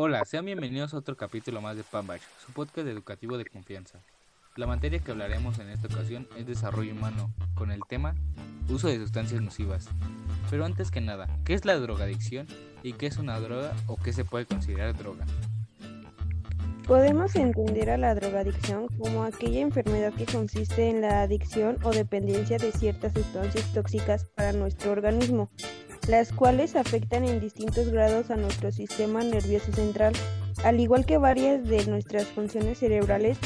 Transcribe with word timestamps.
Hola, 0.00 0.24
sean 0.24 0.44
bienvenidos 0.44 0.94
a 0.94 0.98
otro 0.98 1.16
capítulo 1.16 1.60
más 1.60 1.76
de 1.76 1.82
Pambach, 1.82 2.20
su 2.46 2.52
podcast 2.52 2.86
educativo 2.86 3.36
de 3.36 3.44
confianza. 3.44 3.98
La 4.54 4.68
materia 4.68 5.00
que 5.00 5.10
hablaremos 5.10 5.58
en 5.58 5.70
esta 5.70 5.88
ocasión 5.88 6.28
es 6.36 6.46
desarrollo 6.46 6.92
humano, 6.92 7.32
con 7.56 7.72
el 7.72 7.80
tema 7.88 8.14
uso 8.68 8.86
de 8.86 8.98
sustancias 8.98 9.42
nocivas. 9.42 9.88
Pero 10.50 10.64
antes 10.64 10.92
que 10.92 11.00
nada, 11.00 11.26
¿qué 11.44 11.54
es 11.54 11.64
la 11.64 11.74
drogadicción 11.74 12.46
y 12.84 12.92
qué 12.92 13.08
es 13.08 13.16
una 13.16 13.40
droga 13.40 13.72
o 13.88 13.96
qué 13.96 14.12
se 14.12 14.24
puede 14.24 14.46
considerar 14.46 14.96
droga? 14.96 15.26
Podemos 16.86 17.34
entender 17.34 17.90
a 17.90 17.98
la 17.98 18.14
drogadicción 18.14 18.86
como 18.98 19.24
aquella 19.24 19.62
enfermedad 19.62 20.14
que 20.14 20.26
consiste 20.26 20.90
en 20.90 21.00
la 21.00 21.22
adicción 21.22 21.76
o 21.82 21.90
dependencia 21.90 22.56
de 22.56 22.70
ciertas 22.70 23.14
sustancias 23.14 23.72
tóxicas 23.74 24.26
para 24.36 24.52
nuestro 24.52 24.92
organismo, 24.92 25.50
las 26.08 26.32
cuales 26.32 26.74
afectan 26.74 27.24
en 27.24 27.38
distintos 27.38 27.90
grados 27.90 28.30
a 28.30 28.36
nuestro 28.36 28.72
sistema 28.72 29.22
nervioso 29.22 29.72
central, 29.72 30.14
al 30.64 30.80
igual 30.80 31.04
que 31.04 31.18
varias 31.18 31.68
de 31.68 31.84
nuestras 31.86 32.24
funciones 32.24 32.78
cerebrales. 32.78 33.38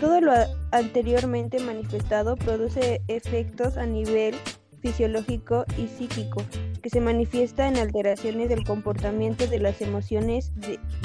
Todo 0.00 0.20
lo 0.20 0.32
anteriormente 0.72 1.60
manifestado 1.60 2.36
produce 2.36 3.02
efectos 3.08 3.76
a 3.76 3.86
nivel 3.86 4.34
fisiológico 4.80 5.64
y 5.76 5.88
psíquico, 5.88 6.42
que 6.82 6.90
se 6.90 7.00
manifiesta 7.00 7.68
en 7.68 7.76
alteraciones 7.76 8.48
del 8.48 8.64
comportamiento 8.64 9.46
de 9.46 9.58
las 9.58 9.80
emociones, 9.80 10.52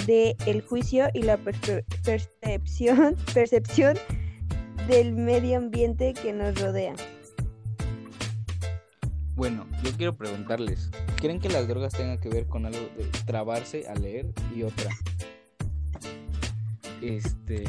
de, 0.05 0.35
el 0.45 0.62
juicio 0.62 1.07
y 1.13 1.23
la 1.23 1.38
percepción, 1.38 3.16
percepción 3.34 3.98
del 4.88 5.13
medio 5.13 5.57
ambiente 5.57 6.13
que 6.13 6.34
nos 6.34 6.59
rodea. 6.59 6.93
Bueno, 9.35 9.65
yo 9.83 9.91
quiero 9.97 10.15
preguntarles, 10.15 10.91
¿creen 11.15 11.39
que 11.39 11.49
las 11.49 11.67
drogas 11.67 11.93
tengan 11.93 12.19
que 12.19 12.29
ver 12.29 12.45
con 12.45 12.67
algo 12.67 12.87
de 12.95 13.05
trabarse 13.25 13.87
a 13.87 13.95
leer 13.95 14.31
y 14.55 14.61
otra? 14.61 14.91
Este, 17.01 17.63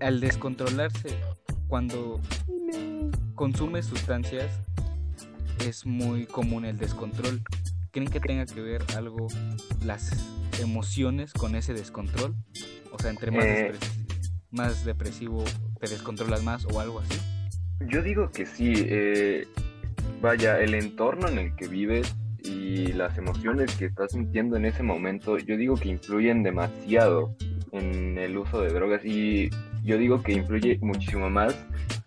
al 0.00 0.20
descontrolarse, 0.20 1.10
cuando 1.68 2.20
consume 3.34 3.82
sustancias, 3.82 4.50
es 5.60 5.84
muy 5.84 6.24
común 6.24 6.64
el 6.64 6.78
descontrol. 6.78 7.42
¿Creen 7.90 8.10
que 8.10 8.18
tenga 8.18 8.46
que 8.46 8.62
ver 8.62 8.82
algo 8.96 9.28
las 9.84 10.10
emociones 10.58 11.34
con 11.34 11.54
ese 11.54 11.74
descontrol? 11.74 12.34
O 12.92 12.98
sea, 12.98 13.10
entre 13.10 13.30
más, 13.30 13.44
eh. 13.44 13.72
más 14.50 14.84
depresivo 14.86 15.44
te 15.78 15.88
descontrolas 15.88 16.42
más 16.42 16.64
o 16.64 16.80
algo 16.80 17.00
así. 17.00 17.33
Yo 17.80 18.02
digo 18.02 18.30
que 18.30 18.46
sí. 18.46 18.72
Eh, 18.76 19.46
vaya, 20.20 20.58
el 20.60 20.74
entorno 20.74 21.28
en 21.28 21.38
el 21.38 21.56
que 21.56 21.68
vives 21.68 22.16
y 22.42 22.92
las 22.92 23.18
emociones 23.18 23.74
que 23.76 23.86
estás 23.86 24.12
sintiendo 24.12 24.56
en 24.56 24.64
ese 24.64 24.82
momento, 24.82 25.38
yo 25.38 25.56
digo 25.56 25.76
que 25.76 25.88
influyen 25.88 26.42
demasiado 26.42 27.36
en 27.72 28.18
el 28.18 28.38
uso 28.38 28.60
de 28.62 28.72
drogas 28.72 29.04
y 29.04 29.50
yo 29.82 29.98
digo 29.98 30.22
que 30.22 30.32
influye 30.32 30.78
muchísimo 30.80 31.28
más 31.28 31.54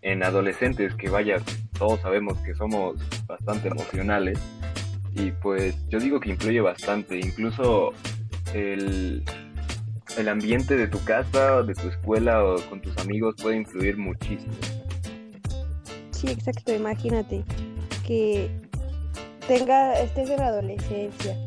en 0.02 0.24
adolescentes 0.24 0.96
que 0.96 1.10
vaya, 1.10 1.38
todos 1.78 2.00
sabemos 2.02 2.38
que 2.40 2.56
somos 2.56 2.96
bastante 3.28 3.68
emocionales 3.68 4.40
y 5.14 5.32
pues 5.32 5.76
yo 5.90 6.00
digo 6.00 6.20
que 6.20 6.32
influye 6.32 6.62
bastante, 6.62 7.20
incluso 7.20 7.94
el, 8.54 9.24
el 10.18 10.30
ambiente 10.30 10.76
de 10.76 10.88
tu 10.88 11.04
casa, 11.04 11.62
de 11.64 11.74
tu 11.74 11.88
escuela 11.88 12.44
o 12.44 12.56
con 12.70 12.82
tus 12.82 12.98
amigos 12.98 13.36
puede 13.42 13.58
influir 13.58 13.98
muchísimo. 13.98 14.54
Sí, 16.18 16.30
exacto, 16.30 16.74
imagínate 16.74 17.44
que 18.04 18.50
tenga, 19.48 19.94
estés 20.00 20.32
en 20.32 20.38
la 20.38 20.48
adolescencia, 20.48 21.38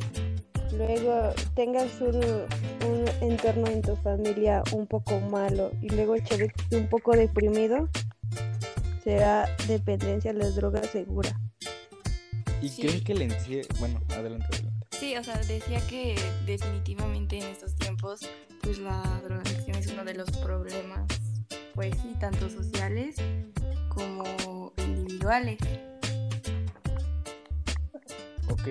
luego 0.70 1.34
tengas 1.56 2.00
un, 2.00 2.14
un, 2.14 3.04
entorno 3.20 3.66
en 3.66 3.82
tu 3.82 3.96
familia 3.96 4.62
un 4.70 4.86
poco 4.86 5.18
malo 5.22 5.72
y 5.82 5.88
luego 5.88 6.14
estés 6.14 6.52
un 6.70 6.86
poco 6.86 7.16
deprimido, 7.16 7.88
será 9.02 9.48
dependencia 9.66 10.32
de 10.32 10.38
las 10.38 10.54
drogas 10.54 10.86
segura. 10.86 11.36
¿Y 12.62 12.70
creen 12.70 13.02
que 13.02 13.14
le 13.14 13.24
encierro? 13.24 13.68
Bueno, 13.80 14.00
adelante, 14.10 14.46
adelante. 14.52 14.86
Sí, 14.92 15.16
o 15.16 15.24
sea, 15.24 15.36
decía 15.48 15.84
que 15.88 16.14
definitivamente 16.46 17.38
en 17.38 17.46
estos 17.46 17.74
tiempos, 17.74 18.20
pues 18.62 18.78
la 18.78 19.02
drogadicción 19.24 19.76
es 19.78 19.88
uno 19.88 20.04
de 20.04 20.14
los 20.14 20.30
problemas, 20.30 21.08
pues 21.74 21.92
sí, 22.00 22.14
tanto 22.20 22.48
sociales 22.48 23.16
como 24.00 24.72
individuales. 24.78 25.58
Ok, 28.48 28.62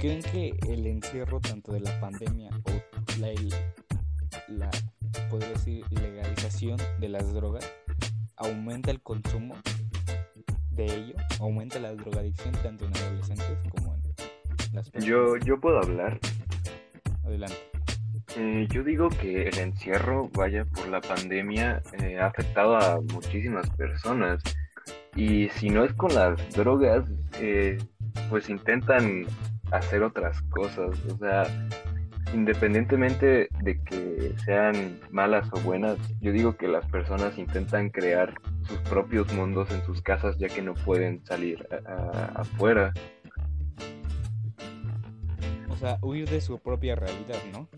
¿creen 0.00 0.22
que 0.22 0.58
el 0.68 0.86
encierro 0.86 1.40
tanto 1.40 1.72
de 1.72 1.80
la 1.80 2.00
pandemia 2.00 2.50
o 2.64 3.20
la, 3.20 3.28
la 4.48 4.70
podría 5.28 5.50
decir, 5.50 5.84
legalización 5.90 6.78
de 6.98 7.08
las 7.08 7.32
drogas 7.32 7.70
aumenta 8.36 8.90
el 8.90 9.00
consumo 9.00 9.54
de 10.70 10.84
ello? 10.84 11.14
¿Aumenta 11.40 11.78
la 11.78 11.94
drogadicción 11.94 12.52
tanto 12.62 12.86
en 12.86 12.96
adolescentes 12.96 13.58
como 13.70 13.94
en 13.94 14.02
las 14.72 14.90
personas? 14.90 15.04
Yo, 15.04 15.36
yo 15.38 15.60
puedo 15.60 15.78
hablar. 15.78 16.18
Adelante. 17.24 17.67
Eh, 18.40 18.68
yo 18.70 18.84
digo 18.84 19.08
que 19.08 19.48
el 19.48 19.58
encierro, 19.58 20.30
vaya, 20.32 20.64
por 20.64 20.86
la 20.88 21.00
pandemia, 21.00 21.82
eh, 22.00 22.20
ha 22.20 22.26
afectado 22.26 22.76
a 22.76 23.00
muchísimas 23.00 23.68
personas. 23.70 24.40
Y 25.16 25.48
si 25.48 25.70
no 25.70 25.82
es 25.82 25.92
con 25.94 26.14
las 26.14 26.38
drogas, 26.52 27.04
eh, 27.40 27.78
pues 28.30 28.48
intentan 28.48 29.26
hacer 29.72 30.04
otras 30.04 30.40
cosas. 30.42 30.90
O 31.12 31.18
sea, 31.18 31.42
independientemente 32.32 33.48
de 33.60 33.82
que 33.82 34.32
sean 34.44 35.00
malas 35.10 35.48
o 35.52 35.58
buenas, 35.58 35.98
yo 36.20 36.30
digo 36.30 36.56
que 36.56 36.68
las 36.68 36.86
personas 36.86 37.36
intentan 37.38 37.90
crear 37.90 38.34
sus 38.62 38.78
propios 38.82 39.32
mundos 39.32 39.68
en 39.72 39.82
sus 39.84 40.00
casas 40.00 40.38
ya 40.38 40.46
que 40.46 40.62
no 40.62 40.74
pueden 40.74 41.24
salir 41.24 41.66
afuera. 42.36 42.92
O 45.70 45.76
sea, 45.76 45.98
huir 46.02 46.28
de 46.28 46.40
su 46.40 46.60
propia 46.60 46.94
realidad, 46.94 47.38
¿no? 47.52 47.68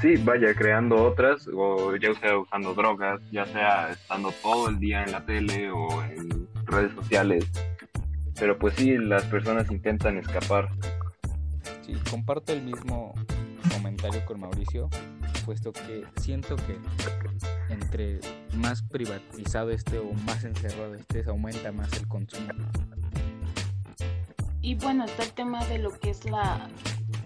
Sí, 0.00 0.16
vaya, 0.16 0.54
creando 0.54 1.04
otras, 1.04 1.48
o 1.54 1.94
ya 1.96 2.14
sea 2.14 2.38
usando 2.38 2.74
drogas, 2.74 3.20
ya 3.30 3.44
sea 3.46 3.90
estando 3.90 4.32
todo 4.42 4.68
el 4.68 4.78
día 4.78 5.04
en 5.04 5.12
la 5.12 5.24
tele 5.24 5.70
o 5.70 6.02
en 6.02 6.48
redes 6.64 6.92
sociales. 6.94 7.44
Pero 8.38 8.58
pues 8.58 8.74
sí, 8.74 8.96
las 8.96 9.24
personas 9.24 9.70
intentan 9.70 10.16
escapar. 10.16 10.70
Sí, 11.82 11.94
comparto 12.10 12.52
el 12.52 12.62
mismo 12.62 13.14
comentario 13.72 14.24
con 14.24 14.40
Mauricio, 14.40 14.88
puesto 15.44 15.72
que 15.72 16.04
siento 16.16 16.56
que 16.56 16.78
entre 17.68 18.20
más 18.56 18.82
privatizado 18.82 19.70
esté 19.70 19.98
o 19.98 20.12
más 20.26 20.44
encerrado 20.44 20.94
estés, 20.94 21.28
aumenta 21.28 21.70
más 21.70 21.92
el 21.92 22.08
consumo. 22.08 22.48
Y 24.60 24.74
bueno, 24.76 25.04
está 25.04 25.24
el 25.24 25.32
tema 25.32 25.64
de 25.66 25.78
lo 25.78 25.90
que 25.90 26.10
es 26.10 26.24
la 26.24 26.68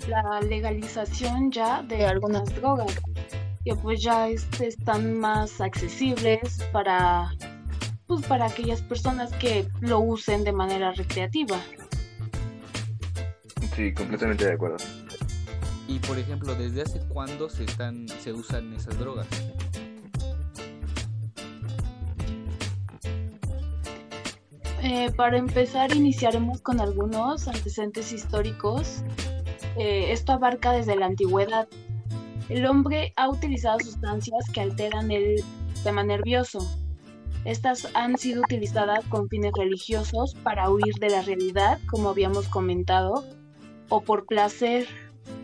la 0.08 0.40
legalización 0.40 1.50
ya 1.50 1.82
de 1.82 2.06
algunas 2.06 2.54
drogas, 2.54 2.94
que 3.64 3.74
pues 3.74 4.02
ya 4.02 4.28
este, 4.28 4.68
están 4.68 5.18
más 5.18 5.60
accesibles 5.60 6.62
para, 6.72 7.32
pues, 8.06 8.24
para 8.26 8.46
aquellas 8.46 8.82
personas 8.82 9.32
que 9.34 9.68
lo 9.80 10.00
usen 10.00 10.44
de 10.44 10.52
manera 10.52 10.92
recreativa. 10.92 11.58
Sí, 13.74 13.92
completamente 13.92 14.46
de 14.46 14.52
acuerdo. 14.52 14.76
Y 15.88 15.98
por 16.00 16.18
ejemplo, 16.18 16.54
¿desde 16.54 16.82
hace 16.82 17.00
cuándo 17.08 17.48
se 17.48 17.64
están 17.64 18.08
se 18.08 18.32
usan 18.32 18.72
esas 18.74 18.98
drogas? 18.98 19.26
Eh, 24.82 25.10
para 25.16 25.36
empezar, 25.36 25.94
iniciaremos 25.96 26.60
con 26.60 26.80
algunos 26.80 27.48
antecedentes 27.48 28.12
históricos 28.12 29.02
eh, 29.76 30.12
esto 30.12 30.32
abarca 30.32 30.72
desde 30.72 30.96
la 30.96 31.06
antigüedad. 31.06 31.68
El 32.48 32.66
hombre 32.66 33.12
ha 33.16 33.28
utilizado 33.28 33.80
sustancias 33.80 34.44
que 34.52 34.60
alteran 34.60 35.10
el 35.10 35.42
sistema 35.74 36.02
nervioso. 36.02 36.58
Estas 37.44 37.88
han 37.94 38.16
sido 38.18 38.42
utilizadas 38.42 39.04
con 39.06 39.28
fines 39.28 39.52
religiosos 39.56 40.34
para 40.42 40.70
huir 40.70 40.94
de 41.00 41.10
la 41.10 41.22
realidad, 41.22 41.78
como 41.90 42.08
habíamos 42.08 42.48
comentado, 42.48 43.24
o 43.88 44.00
por 44.00 44.26
placer 44.26 44.86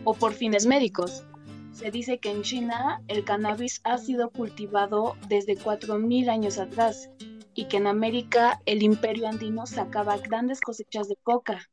o 0.03 0.13
por 0.13 0.33
fines 0.33 0.65
médicos. 0.65 1.23
Se 1.71 1.91
dice 1.91 2.19
que 2.19 2.31
en 2.31 2.43
China 2.43 3.01
el 3.07 3.23
cannabis 3.23 3.81
ha 3.83 3.97
sido 3.97 4.29
cultivado 4.29 5.15
desde 5.27 5.57
4.000 5.57 6.29
años 6.29 6.57
atrás 6.59 7.09
y 7.55 7.65
que 7.65 7.77
en 7.77 7.87
América 7.87 8.61
el 8.65 8.83
imperio 8.83 9.27
andino 9.27 9.65
sacaba 9.65 10.17
grandes 10.17 10.61
cosechas 10.61 11.07
de 11.07 11.15
coca, 11.23 11.69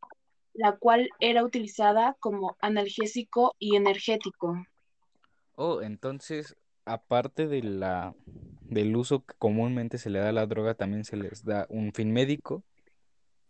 la 0.60 0.76
cual 0.76 1.08
era 1.20 1.42
utilizada 1.42 2.16
como 2.20 2.58
analgésico 2.60 3.54
y 3.58 3.76
energético. 3.76 4.62
Oh, 5.54 5.80
entonces, 5.80 6.54
aparte 6.84 7.46
de 7.46 7.62
la, 7.62 8.14
del 8.60 8.94
uso 8.94 9.24
que 9.24 9.34
comúnmente 9.38 9.96
se 9.96 10.10
le 10.10 10.18
da 10.18 10.28
a 10.28 10.32
la 10.32 10.46
droga, 10.46 10.74
también 10.74 11.04
se 11.04 11.16
les 11.16 11.46
da 11.46 11.66
un 11.70 11.94
fin 11.94 12.12
médico, 12.12 12.62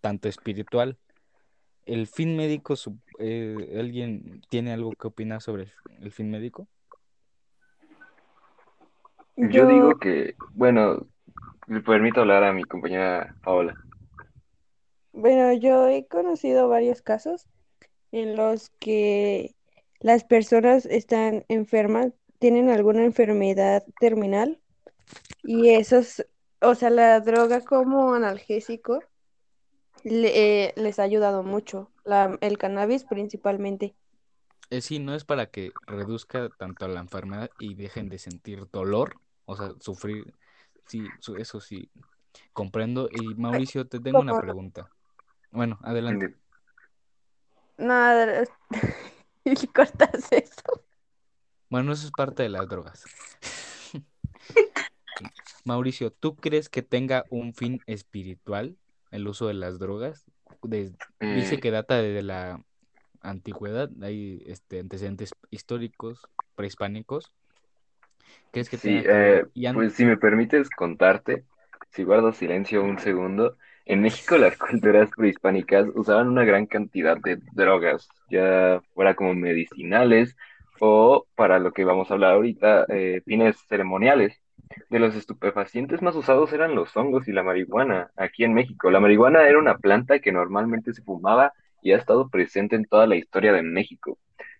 tanto 0.01 0.29
espiritual. 0.29 0.99
el 1.85 2.07
fin 2.07 2.37
médico, 2.37 2.75
eh, 3.19 3.77
¿alguien 3.77 4.41
tiene 4.49 4.73
algo 4.73 4.93
que 4.93 5.09
opinar 5.09 5.43
sobre 5.43 5.73
el 6.01 6.13
fin 6.13 6.31
médico? 6.31 6.69
Yo, 9.37 9.67
digo 9.67 9.99
que, 9.99 10.37
bueno, 10.53 11.09
le 11.67 11.81
permito 11.81 12.21
hablar 12.21 12.45
a 12.45 12.53
mi 12.53 12.63
compañera 12.63 13.35
Paola. 13.43 13.75
Bueno, 15.21 15.53
yo 15.53 15.87
he 15.87 16.07
conocido 16.07 16.71
varios 16.71 17.03
casos 17.03 17.47
en 18.11 18.37
los 18.37 18.71
que 18.81 19.55
las 19.99 20.25
personas 20.25 20.87
están 20.87 21.45
enfermas, 21.49 22.15
tienen 22.39 22.71
alguna 22.71 23.05
enfermedad 23.05 23.85
terminal 24.01 24.63
y 25.43 25.75
esos, 25.75 26.25
o 26.63 26.75
sea, 26.75 26.89
la 26.89 27.21
droga 27.21 27.61
como 27.61 28.15
analgésico 28.15 29.01
eh, 30.05 30.73
les 30.77 30.99
ha 30.99 31.03
ayudado 31.03 31.43
mucho, 31.43 31.91
la, 32.07 32.39
el 32.41 32.57
cannabis 32.57 33.05
principalmente. 33.05 33.95
Eh, 34.71 34.81
sí, 34.81 35.01
no 35.01 35.15
es 35.15 35.27
para 35.27 35.51
que 35.51 35.73
reduzca 35.87 36.49
tanto 36.59 36.89
la 36.89 37.01
enfermedad 37.01 37.51
y 37.59 37.75
dejen 37.75 38.09
de 38.09 38.19
sentir 38.19 38.71
dolor, 38.73 39.21
o 39.45 39.55
sea, 39.55 39.75
sufrir, 39.81 40.33
sí, 40.87 41.05
eso 41.37 41.61
sí, 41.61 41.91
comprendo. 42.55 43.11
Y 43.13 43.35
Mauricio, 43.35 43.87
te 43.87 44.01
tengo 44.01 44.21
una 44.21 44.41
pregunta. 44.41 44.89
Bueno, 45.53 45.79
adelante. 45.83 46.35
Nada, 47.79 48.45
y 49.45 49.67
cortas 49.69 50.31
eso. 50.33 50.85
Bueno, 51.71 51.93
eso 51.93 52.07
es 52.07 52.13
parte 52.13 52.43
de 52.43 52.49
las 52.49 52.69
drogas. 52.69 53.05
Mauricio, 55.65 56.11
¿tú 56.11 56.37
crees 56.37 56.69
que 56.69 56.83
tenga 56.83 57.25
un 57.31 57.55
fin 57.55 57.81
espiritual 57.87 58.77
el 59.11 59.29
uso 59.29 59.47
de 59.47 59.55
las 59.55 59.79
drogas? 59.79 60.25
dice 60.63 60.97
Mm, 61.21 61.61
que 61.61 61.71
data 61.71 61.97
desde 61.97 62.23
la 62.23 62.61
antigüedad, 63.23 63.91
hay 64.03 64.43
este, 64.47 64.81
antecedentes 64.81 65.33
históricos 65.51 66.21
prehispánicos. 66.55 67.33
¿Crees 68.53 68.69
que 68.69 68.79
sí, 68.79 68.89
tenga 68.89 69.45
eh, 69.55 69.73
pues 69.75 69.95
si 69.95 70.05
me 70.05 70.17
permites 70.17 70.71
contarte, 70.71 71.45
si 71.91 72.05
guardo 72.05 72.33
silencio 72.33 72.83
un 72.83 72.99
segundo, 72.99 73.57
en 73.87 74.03
México 74.03 74.39
las 74.39 74.57
culturas 74.57 75.11
prehispánicas 75.17 75.87
usaban 75.95 76.29
una 76.29 76.45
gran 76.45 76.67
cantidad 76.67 77.17
de 77.19 77.39
drogas, 77.53 78.09
ya 78.31 78.81
fuera 78.95 79.15
como 79.15 79.35
medicinales 79.35 80.37
o 80.81 81.27
para 81.35 81.59
lo 81.59 81.73
que 81.73 81.85
vamos 81.85 82.11
a 82.11 82.15
hablar 82.15 82.35
ahorita, 82.35 82.87
eh, 82.89 83.23
fines 83.25 83.57
ceremoniales. 83.69 84.41
De 84.89 84.99
los 84.99 85.15
estupefacientes 85.17 86.01
más 86.03 86.15
usados 86.15 86.53
eran 86.53 86.75
los 86.75 86.97
hongos 86.97 87.27
y 87.29 87.33
la 87.33 87.43
marihuana 87.43 88.11
aquí 88.17 88.45
en 88.45 88.55
México. 88.55 88.91
La 88.91 89.01
marihuana 89.01 89.47
era 89.49 89.59
una 89.59 89.77
planta 89.79 90.21
que 90.21 90.33
normalmente 90.33 90.93
se 90.93 91.03
fumaba 91.03 91.53
y 91.83 91.93
ha 91.93 91.97
estado 91.97 92.29
presente 92.29 92.77
en 92.77 92.85
toda 92.85 93.07
la 93.07 93.17
historia 93.17 93.53
de 93.53 93.63
México. 93.63 94.19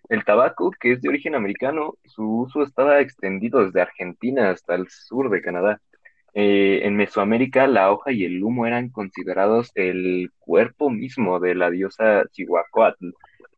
El 0.09 0.25
tabaco, 0.25 0.71
que 0.71 0.91
es 0.91 1.01
de 1.01 1.09
origen 1.09 1.35
americano, 1.35 1.93
su 2.05 2.41
uso 2.41 2.63
estaba 2.63 2.99
extendido 2.99 3.63
desde 3.63 3.81
Argentina 3.81 4.49
hasta 4.49 4.75
el 4.75 4.89
sur 4.89 5.29
de 5.29 5.41
Canadá. 5.41 5.79
Eh, 6.33 6.81
en 6.85 6.95
Mesoamérica, 6.95 7.67
la 7.67 7.91
hoja 7.91 8.11
y 8.11 8.25
el 8.25 8.43
humo 8.43 8.65
eran 8.65 8.89
considerados 8.89 9.71
el 9.75 10.31
cuerpo 10.39 10.89
mismo 10.89 11.39
de 11.39 11.55
la 11.55 11.69
diosa 11.69 12.23
Cihuacóatl 12.33 13.09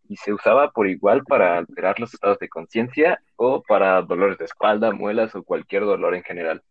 y 0.09 0.17
se 0.17 0.33
usaba 0.33 0.71
por 0.71 0.87
igual 0.87 1.23
para 1.25 1.57
alterar 1.59 1.99
los 1.99 2.13
estados 2.13 2.39
de 2.39 2.49
conciencia 2.49 3.21
o 3.35 3.63
para 3.63 4.01
dolores 4.03 4.37
de 4.39 4.45
espalda, 4.45 4.91
muelas 4.91 5.35
o 5.35 5.43
cualquier 5.43 5.83
dolor 5.85 6.15
en 6.15 6.23
general. 6.23 6.63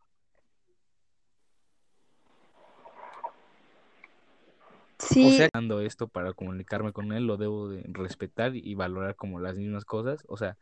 O 5.20 5.30
Sí, 5.30 5.32
sea, 5.32 5.48
dando 5.52 5.80
esto 5.80 6.08
para 6.08 6.32
comunicarme 6.34 6.92
con 6.92 7.12
él, 7.12 7.26
lo 7.26 7.36
debo 7.36 7.68
de 7.68 7.84
respetar 7.88 8.56
y 8.56 8.74
valorar 8.74 9.16
como 9.16 9.40
las 9.40 9.56
mismas 9.56 9.84
cosas. 9.84 10.24
O 10.28 10.36
sea, 10.36 10.58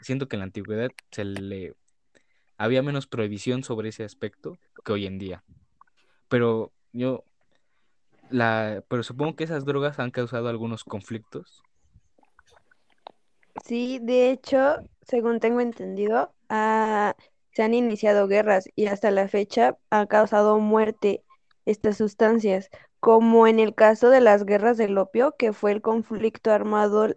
siento 0.00 0.28
que 0.28 0.36
en 0.36 0.40
la 0.40 0.44
antigüedad 0.46 0.90
se 1.10 1.24
le 1.24 1.74
había 2.58 2.82
menos 2.82 3.06
prohibición 3.06 3.62
sobre 3.62 3.90
ese 3.90 4.04
aspecto 4.04 4.58
que 4.84 4.92
hoy 4.92 5.06
en 5.06 5.18
día. 5.18 5.44
Pero 6.28 6.72
yo 6.92 7.24
la, 8.30 8.84
pero 8.88 9.02
supongo 9.02 9.36
que 9.36 9.44
esas 9.44 9.64
drogas 9.64 9.98
han 9.98 10.10
causado 10.10 10.48
algunos 10.48 10.84
conflictos. 10.84 11.62
sí, 13.64 13.98
de 14.02 14.30
hecho, 14.30 14.76
según 15.02 15.40
tengo 15.40 15.60
entendido, 15.60 16.34
ah, 16.48 17.14
se 17.52 17.62
han 17.62 17.74
iniciado 17.74 18.28
guerras 18.28 18.68
y 18.76 18.86
hasta 18.86 19.10
la 19.10 19.28
fecha 19.28 19.78
ha 19.90 20.06
causado 20.06 20.58
muerte 20.58 21.24
estas 21.64 21.96
sustancias, 21.98 22.70
como 23.00 23.46
en 23.46 23.60
el 23.60 23.74
caso 23.74 24.10
de 24.10 24.20
las 24.20 24.44
guerras 24.44 24.76
del 24.76 24.98
opio, 24.98 25.34
que 25.38 25.52
fue 25.52 25.72
el 25.72 25.82
conflicto 25.82 26.50
armado 26.50 27.14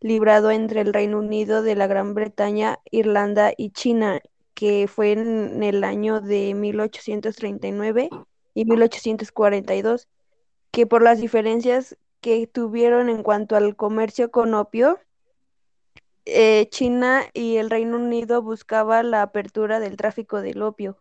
librado 0.00 0.50
entre 0.50 0.80
el 0.80 0.92
Reino 0.92 1.18
Unido 1.18 1.62
de 1.62 1.76
la 1.76 1.86
Gran 1.86 2.14
Bretaña, 2.14 2.78
Irlanda 2.90 3.52
y 3.56 3.70
China, 3.70 4.20
que 4.62 4.86
fue 4.86 5.10
en 5.10 5.60
el 5.64 5.82
año 5.82 6.20
de 6.20 6.54
1839 6.54 8.10
y 8.54 8.64
1842, 8.64 10.06
que 10.70 10.86
por 10.86 11.02
las 11.02 11.20
diferencias 11.20 11.98
que 12.20 12.46
tuvieron 12.46 13.08
en 13.08 13.24
cuanto 13.24 13.56
al 13.56 13.74
comercio 13.74 14.30
con 14.30 14.54
opio, 14.54 15.00
eh, 16.26 16.68
China 16.70 17.24
y 17.34 17.56
el 17.56 17.70
Reino 17.70 17.96
Unido 17.96 18.40
buscaban 18.40 19.10
la 19.10 19.22
apertura 19.22 19.80
del 19.80 19.96
tráfico 19.96 20.40
del 20.40 20.62
opio, 20.62 20.96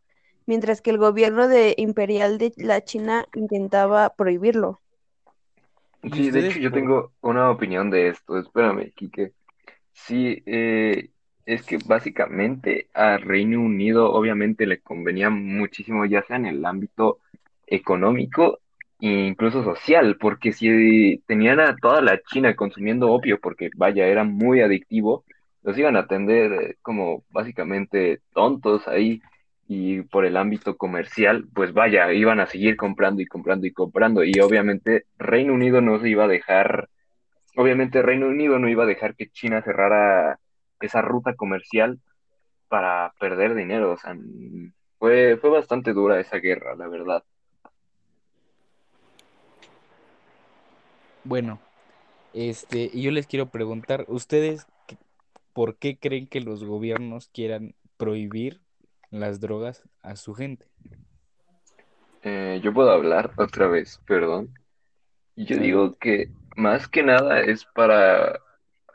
mientras 0.48 0.82
que 0.82 0.90
el 0.90 0.98
gobierno 0.98 1.48
de, 1.48 1.76
imperial 1.78 2.40
de 2.40 2.54
la 2.58 2.84
China 2.84 3.28
intentaba 3.36 4.16
prohibirlo. 4.16 4.82
Sí, 6.12 6.32
de 6.32 6.48
hecho 6.48 6.58
yo 6.58 6.72
tengo 6.72 7.12
una 7.22 7.52
opinión 7.52 7.92
de 7.92 8.08
esto. 8.08 8.40
Espérame, 8.40 8.92
Quique. 8.96 9.34
Sí, 9.94 10.42
eh, 10.48 11.12
es 11.46 11.64
que 11.64 11.78
básicamente 11.86 12.88
a 12.94 13.18
Reino 13.18 13.62
Unido 13.62 14.12
obviamente 14.12 14.66
le 14.66 14.80
convenía 14.80 15.30
muchísimo, 15.30 16.06
ya 16.06 16.24
sea 16.24 16.38
en 16.38 16.46
el 16.46 16.66
ámbito 16.66 17.20
económico 17.68 18.60
e 19.00 19.08
incluso 19.10 19.64
social, 19.64 20.18
porque 20.20 20.54
si 20.54 21.24
tenían 21.28 21.60
a 21.60 21.76
toda 21.76 22.02
la 22.02 22.22
China 22.22 22.56
consumiendo 22.56 23.12
opio, 23.12 23.40
porque 23.40 23.70
vaya, 23.76 24.08
era 24.08 24.24
muy 24.24 24.62
adictivo, 24.62 25.24
los 25.64 25.78
iban 25.78 25.96
a 25.96 26.02
atender 26.02 26.78
como 26.82 27.24
básicamente 27.32 28.20
tontos 28.34 28.88
ahí 28.88 29.22
y 29.68 30.02
por 30.04 30.26
el 30.26 30.38
ámbito 30.38 30.78
comercial, 30.78 31.46
pues 31.54 31.74
vaya, 31.74 32.12
iban 32.14 32.40
a 32.40 32.48
seguir 32.48 32.76
comprando 32.78 33.22
y 33.22 33.26
comprando 33.26 33.66
y 33.68 33.72
comprando 33.72 34.24
y 34.24 34.34
obviamente 34.42 35.06
Reino 35.18 35.54
Unido 35.54 35.82
no 35.82 36.00
se 36.00 36.10
iba 36.10 36.26
a 36.26 36.28
dejar 36.28 36.90
Obviamente 37.56 38.02
Reino 38.02 38.28
Unido 38.28 38.60
no 38.60 38.70
iba 38.70 38.84
a 38.84 38.88
dejar 38.88 39.16
que 39.16 39.28
China 39.28 39.62
cerrara 39.62 40.40
esa 40.82 41.02
ruta 41.02 41.36
comercial 41.36 42.00
para 42.68 43.14
perder 43.20 43.56
dinero. 43.56 43.94
O 43.94 43.98
sea, 43.98 44.16
fue, 45.00 45.38
fue 45.38 45.50
bastante 45.50 45.94
dura 45.94 46.20
esa 46.20 46.38
guerra, 46.38 46.76
la 46.76 46.88
verdad. 46.88 47.24
bueno, 51.24 51.60
este, 52.34 52.90
y 52.94 53.04
yo 53.04 53.12
les 53.12 53.28
quiero 53.28 53.50
preguntar, 53.50 54.06
¿ustedes 54.08 54.68
por 55.54 55.78
qué 55.78 55.98
creen 55.98 56.28
que 56.28 56.42
los 56.42 56.64
gobiernos 56.64 57.30
quieran 57.30 57.76
prohibir 57.98 58.62
las 59.10 59.40
drogas 59.40 59.84
a 60.02 60.16
su 60.16 60.34
gente? 60.34 60.68
Eh, 62.24 62.60
yo 62.64 62.74
puedo 62.74 62.92
hablar 62.92 63.32
otra 63.38 63.68
vez, 63.68 64.00
perdón. 64.06 64.54
Yo 65.36 65.58
digo 65.58 65.98
que 65.98 66.30
más 66.56 66.88
que 66.88 67.04
nada 67.04 67.40
es 67.40 67.66
para, 67.66 68.40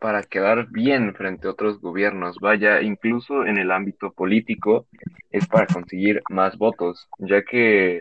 para 0.00 0.22
quedar 0.22 0.68
bien 0.70 1.14
frente 1.14 1.46
a 1.46 1.50
otros 1.50 1.80
gobiernos. 1.80 2.38
Vaya, 2.40 2.82
incluso 2.82 3.44
en 3.44 3.58
el 3.58 3.70
ámbito 3.70 4.12
político 4.12 4.86
es 5.30 5.46
para 5.46 5.66
conseguir 5.66 6.22
más 6.30 6.56
votos, 6.56 7.08
ya 7.18 7.42
que 7.42 8.00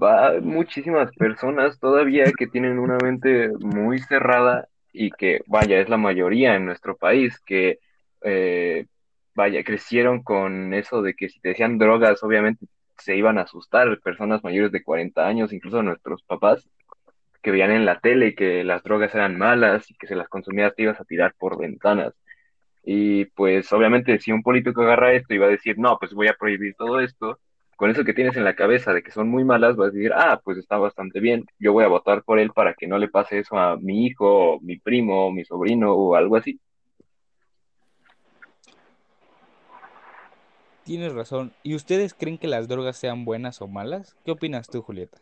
va 0.00 0.40
muchísimas 0.40 1.12
personas 1.14 1.78
todavía 1.78 2.24
que 2.36 2.46
tienen 2.46 2.78
una 2.78 2.98
mente 3.02 3.50
muy 3.60 3.98
cerrada 4.00 4.68
y 4.92 5.10
que, 5.10 5.40
vaya, 5.46 5.80
es 5.80 5.88
la 5.88 5.96
mayoría 5.96 6.54
en 6.56 6.66
nuestro 6.66 6.96
país, 6.96 7.38
que, 7.40 7.78
eh, 8.22 8.86
vaya, 9.34 9.62
crecieron 9.62 10.22
con 10.22 10.74
eso 10.74 11.02
de 11.02 11.14
que 11.14 11.28
si 11.28 11.40
te 11.40 11.50
decían 11.50 11.78
drogas, 11.78 12.22
obviamente 12.22 12.66
se 12.98 13.16
iban 13.16 13.38
a 13.38 13.42
asustar, 13.42 14.00
personas 14.00 14.42
mayores 14.42 14.72
de 14.72 14.82
40 14.82 15.26
años, 15.26 15.52
incluso 15.52 15.82
nuestros 15.82 16.22
papás, 16.24 16.68
que 17.42 17.50
veían 17.50 17.70
en 17.70 17.84
la 17.84 18.00
tele 18.00 18.34
que 18.34 18.64
las 18.64 18.82
drogas 18.82 19.14
eran 19.14 19.38
malas 19.38 19.90
y 19.90 19.94
que 19.94 20.06
se 20.06 20.16
las 20.16 20.28
consumías 20.28 20.74
te 20.74 20.82
ibas 20.82 21.00
a 21.00 21.04
tirar 21.04 21.34
por 21.38 21.58
ventanas. 21.58 22.14
Y 22.84 23.26
pues 23.26 23.72
obviamente 23.72 24.18
si 24.18 24.32
un 24.32 24.42
político 24.42 24.82
agarra 24.82 25.12
esto 25.12 25.34
y 25.34 25.38
va 25.38 25.46
a 25.46 25.50
decir, 25.50 25.78
no, 25.78 25.98
pues 25.98 26.12
voy 26.14 26.28
a 26.28 26.34
prohibir 26.34 26.74
todo 26.74 27.00
esto, 27.00 27.38
con 27.76 27.90
eso 27.90 28.04
que 28.04 28.14
tienes 28.14 28.36
en 28.36 28.44
la 28.44 28.56
cabeza 28.56 28.92
de 28.92 29.02
que 29.02 29.12
son 29.12 29.28
muy 29.28 29.44
malas, 29.44 29.76
vas 29.76 29.90
a 29.90 29.92
decir, 29.92 30.12
ah, 30.14 30.40
pues 30.42 30.58
está 30.58 30.78
bastante 30.78 31.20
bien, 31.20 31.46
yo 31.58 31.72
voy 31.72 31.84
a 31.84 31.88
votar 31.88 32.24
por 32.24 32.38
él 32.40 32.50
para 32.50 32.74
que 32.74 32.88
no 32.88 32.98
le 32.98 33.08
pase 33.08 33.38
eso 33.38 33.56
a 33.56 33.76
mi 33.76 34.06
hijo, 34.06 34.58
mi 34.62 34.78
primo, 34.78 35.30
mi 35.30 35.44
sobrino 35.44 35.92
o 35.92 36.16
algo 36.16 36.36
así. 36.36 36.60
Tienes 40.84 41.12
razón. 41.12 41.52
¿Y 41.62 41.74
ustedes 41.74 42.14
creen 42.14 42.38
que 42.38 42.48
las 42.48 42.66
drogas 42.66 42.96
sean 42.96 43.26
buenas 43.26 43.60
o 43.60 43.68
malas? 43.68 44.16
¿Qué 44.24 44.30
opinas 44.30 44.68
tú, 44.68 44.80
Julieta? 44.80 45.18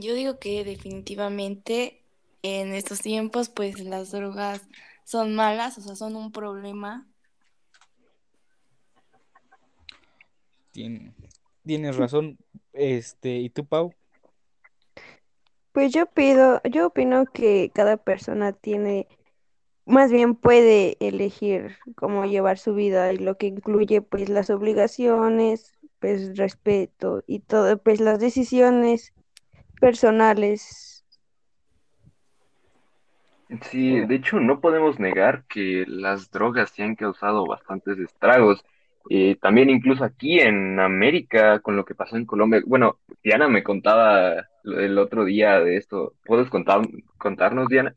Yo 0.00 0.14
digo 0.14 0.38
que 0.38 0.64
definitivamente 0.64 2.02
en 2.42 2.74
estos 2.74 3.00
tiempos 3.00 3.48
pues 3.48 3.80
las 3.80 4.10
drogas 4.10 4.62
son 5.04 5.34
malas, 5.34 5.78
o 5.78 5.80
sea, 5.80 5.94
son 5.96 6.16
un 6.16 6.32
problema. 6.32 7.06
tienes 11.64 11.96
razón. 11.96 12.38
Este, 12.72 13.38
¿y 13.38 13.50
tú, 13.50 13.64
Pau? 13.64 13.94
Pues 15.72 15.92
yo 15.92 16.06
pido, 16.06 16.60
yo 16.64 16.86
opino 16.86 17.26
que 17.26 17.70
cada 17.74 17.96
persona 17.96 18.52
tiene, 18.52 19.08
más 19.84 20.10
bien 20.10 20.34
puede 20.34 20.96
elegir 21.00 21.76
cómo 21.96 22.24
llevar 22.24 22.58
su 22.58 22.74
vida 22.74 23.12
y 23.12 23.18
lo 23.18 23.36
que 23.36 23.46
incluye 23.48 24.00
pues 24.00 24.28
las 24.28 24.50
obligaciones, 24.50 25.72
pues 25.98 26.36
respeto 26.36 27.22
y 27.26 27.40
todo, 27.40 27.78
pues 27.78 28.00
las 28.00 28.20
decisiones 28.20 29.12
personales. 29.80 31.04
Sí, 33.70 34.00
de 34.00 34.14
hecho 34.16 34.40
no 34.40 34.60
podemos 34.60 34.98
negar 34.98 35.44
que 35.48 35.84
las 35.86 36.30
drogas 36.30 36.70
sí 36.70 36.82
han 36.82 36.96
causado 36.96 37.46
bastantes 37.46 37.98
estragos. 37.98 38.64
Y 39.08 39.36
también 39.36 39.70
incluso 39.70 40.02
aquí 40.02 40.40
en 40.40 40.80
América, 40.80 41.60
con 41.60 41.76
lo 41.76 41.84
que 41.84 41.94
pasó 41.94 42.16
en 42.16 42.26
Colombia. 42.26 42.60
Bueno, 42.66 42.98
Diana 43.22 43.46
me 43.46 43.62
contaba 43.62 44.34
el 44.64 44.98
otro 44.98 45.24
día 45.24 45.60
de 45.60 45.76
esto. 45.76 46.14
¿Puedes 46.24 46.50
contar, 46.50 46.80
contarnos, 47.16 47.68
Diana? 47.68 47.94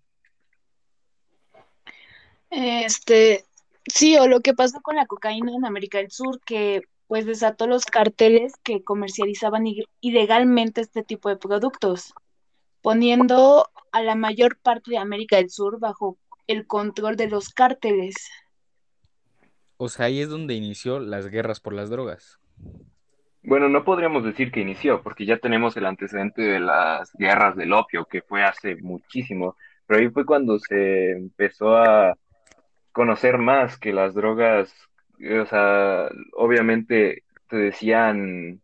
Este, 2.51 3.43
sí, 3.87 4.17
o 4.17 4.27
lo 4.27 4.41
que 4.41 4.53
pasó 4.53 4.81
con 4.81 4.95
la 4.95 5.07
cocaína 5.07 5.51
en 5.51 5.65
América 5.65 5.97
del 5.97 6.11
Sur, 6.11 6.39
que 6.45 6.83
pues 7.09 7.25
desató 7.25 7.65
los 7.65 7.85
carteles 7.85 8.53
que 8.63 8.83
comercializaban 8.83 9.65
ilegalmente 9.99 10.81
este 10.81 11.03
tipo 11.03 11.29
de 11.29 11.37
productos, 11.37 12.13
poniendo 12.83 13.67
a 13.91 14.03
la 14.03 14.13
mayor 14.13 14.59
parte 14.59 14.91
de 14.91 14.99
América 14.99 15.37
del 15.37 15.49
Sur 15.49 15.79
bajo 15.79 16.19
el 16.45 16.67
control 16.67 17.15
de 17.15 17.27
los 17.27 17.49
cárteles. 17.49 18.29
O 19.77 19.89
sea, 19.89 20.05
ahí 20.05 20.21
es 20.21 20.29
donde 20.29 20.53
inició 20.53 20.99
las 20.99 21.25
guerras 21.29 21.59
por 21.59 21.73
las 21.73 21.89
drogas. 21.89 22.39
Bueno, 23.41 23.69
no 23.69 23.83
podríamos 23.83 24.23
decir 24.23 24.51
que 24.51 24.59
inició, 24.59 25.01
porque 25.01 25.25
ya 25.25 25.39
tenemos 25.39 25.75
el 25.77 25.87
antecedente 25.87 26.43
de 26.43 26.59
las 26.59 27.11
guerras 27.13 27.55
del 27.55 27.73
opio, 27.73 28.05
que 28.05 28.21
fue 28.21 28.43
hace 28.43 28.75
muchísimo, 28.75 29.57
pero 29.87 29.99
ahí 29.99 30.09
fue 30.09 30.27
cuando 30.27 30.59
se 30.59 31.13
empezó 31.13 31.75
a 31.75 32.15
conocer 32.91 33.39
más 33.39 33.79
que 33.79 33.93
las 33.93 34.13
drogas 34.13 34.71
o 35.19 35.45
sea, 35.45 36.09
obviamente 36.33 37.23
te 37.49 37.57
decían 37.57 38.61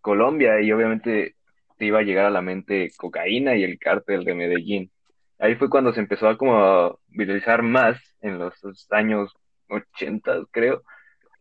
Colombia 0.00 0.60
y 0.60 0.72
obviamente 0.72 1.36
te 1.78 1.84
iba 1.84 2.00
a 2.00 2.02
llegar 2.02 2.26
a 2.26 2.30
la 2.30 2.42
mente 2.42 2.90
cocaína 2.96 3.56
y 3.56 3.64
el 3.64 3.78
cártel 3.78 4.24
de 4.24 4.34
Medellín. 4.34 4.90
Ahí 5.38 5.54
fue 5.56 5.68
cuando 5.68 5.92
se 5.92 6.00
empezó 6.00 6.28
a 6.28 6.38
como 6.38 6.98
viralizar 7.08 7.62
más 7.62 7.98
en 8.20 8.38
los 8.38 8.54
años 8.90 9.32
80, 9.68 10.44
creo, 10.50 10.82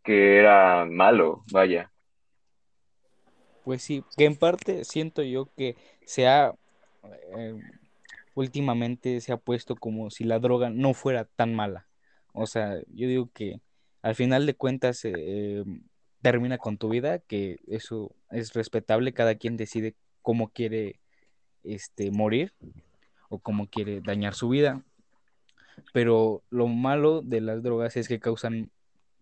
que 0.04 0.38
era 0.38 0.86
malo, 0.86 1.44
vaya. 1.52 1.92
Pues 3.64 3.82
sí, 3.82 4.04
que 4.18 4.26
en 4.26 4.36
parte 4.36 4.84
siento 4.84 5.24
yo 5.24 5.50
que 5.56 5.76
se 6.06 6.28
ha 6.28 6.54
eh, 7.38 7.56
últimamente 8.36 9.22
se 9.22 9.32
ha 9.32 9.38
puesto 9.38 9.76
como 9.76 10.12
si 10.12 10.24
la 10.24 10.40
droga 10.40 10.70
no 10.70 10.94
fuera 10.94 11.26
tan 11.26 11.56
mala. 11.56 11.88
O 12.34 12.46
sea, 12.46 12.76
yo 12.94 13.08
digo 13.08 13.30
que 13.34 13.62
al 14.06 14.14
final 14.14 14.46
de 14.46 14.54
cuentas 14.54 15.02
eh, 15.04 15.64
termina 16.22 16.60
con 16.60 16.78
tu 16.78 16.90
vida, 16.90 17.18
que 17.18 17.58
eso 17.66 18.16
es 18.30 18.54
respetable, 18.54 19.14
cada 19.14 19.34
quien 19.34 19.58
decide 19.58 19.96
cómo 20.22 20.50
quiere 20.50 21.00
este, 21.64 22.12
morir 22.12 22.54
o 23.30 23.40
cómo 23.40 23.68
quiere 23.68 24.02
dañar 24.02 24.36
su 24.36 24.48
vida. 24.48 24.84
Pero 25.92 26.44
lo 26.52 26.68
malo 26.68 27.24
de 27.24 27.42
las 27.42 27.64
drogas 27.64 27.98
es 27.98 28.08
que 28.08 28.20
causan 28.20 28.70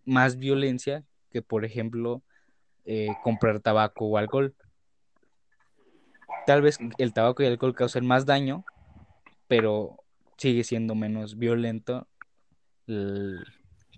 más 0.04 0.36
violencia 0.36 1.02
que, 1.30 1.40
por 1.40 1.64
ejemplo, 1.64 2.20
eh, 2.84 3.08
comprar 3.22 3.60
tabaco 3.60 4.04
o 4.04 4.18
alcohol. 4.18 4.54
Tal 6.44 6.60
vez 6.60 6.78
el 6.98 7.14
tabaco 7.14 7.42
y 7.42 7.46
el 7.46 7.52
alcohol 7.52 7.74
causen 7.74 8.06
más 8.06 8.26
daño, 8.26 8.66
pero 9.48 9.96
sigue 10.36 10.62
siendo 10.62 10.94
menos 10.94 11.38
violento 11.38 12.06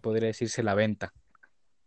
podría 0.06 0.28
decirse 0.28 0.62
la 0.62 0.76
venta. 0.76 1.12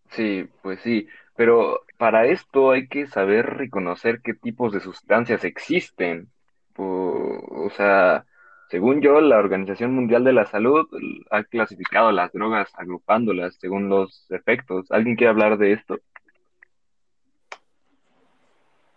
Sí, 0.09 0.45
pues 0.61 0.81
sí, 0.81 1.07
pero 1.37 1.85
para 1.97 2.25
esto 2.25 2.71
hay 2.71 2.89
que 2.89 3.07
saber 3.07 3.45
reconocer 3.45 4.19
qué 4.21 4.33
tipos 4.33 4.73
de 4.73 4.81
sustancias 4.81 5.45
existen. 5.45 6.29
O, 6.75 7.69
sea, 7.77 8.25
según 8.69 8.99
yo, 8.99 9.21
la 9.21 9.37
Organización 9.37 9.93
Mundial 9.95 10.25
de 10.25 10.33
la 10.33 10.45
Salud 10.45 10.85
ha 11.31 11.43
clasificado 11.45 12.11
las 12.11 12.33
drogas 12.33 12.69
agrupándolas 12.73 13.55
según 13.55 13.87
los 13.87 14.29
efectos. 14.31 14.91
¿Alguien 14.91 15.15
quiere 15.15 15.29
hablar 15.29 15.57
de 15.57 15.71
esto? 15.71 15.99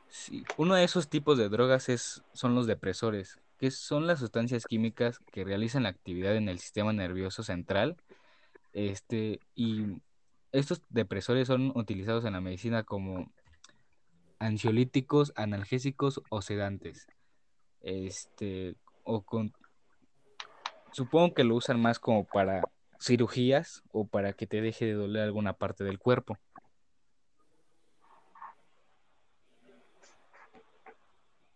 Sí, 0.09 0.45
uno 0.57 0.75
de 0.75 0.83
esos 0.83 1.09
tipos 1.09 1.39
de 1.39 1.49
drogas 1.49 1.89
es, 1.89 2.25
son 2.33 2.57
los 2.57 2.67
depresores, 2.67 3.39
que 3.59 3.71
son 3.71 4.09
las 4.09 4.19
sustancias 4.19 4.67
químicas 4.67 5.21
que 5.33 5.45
realizan 5.45 5.85
la 5.85 5.91
actividad 5.91 6.35
en 6.35 6.49
el 6.49 6.59
sistema 6.59 6.93
nervioso 6.93 7.45
central 7.45 7.97
este, 8.73 9.41
y 9.55 10.01
estos 10.53 10.83
depresores 10.89 11.49
son 11.49 11.73
utilizados 11.77 12.25
en 12.25 12.35
la 12.35 12.41
medicina 12.41 12.83
como 12.83 13.31
ansiolíticos, 14.39 15.33
analgésicos 15.37 16.21
o 16.31 16.43
sedantes. 16.43 17.07
Este, 17.81 18.77
o 19.05 19.23
con 19.23 19.53
supongo 20.93 21.35
que 21.35 21.45
lo 21.45 21.57
usan 21.57 21.81
más 21.81 21.99
como 21.99 22.25
para 22.25 22.63
cirugías 23.01 23.83
o 23.91 24.07
para 24.07 24.33
que 24.33 24.47
te 24.47 24.61
deje 24.61 24.85
de 24.85 24.93
doler 24.93 25.23
alguna 25.23 25.55
parte 25.55 25.85
del 25.85 25.99
cuerpo. 25.99 26.39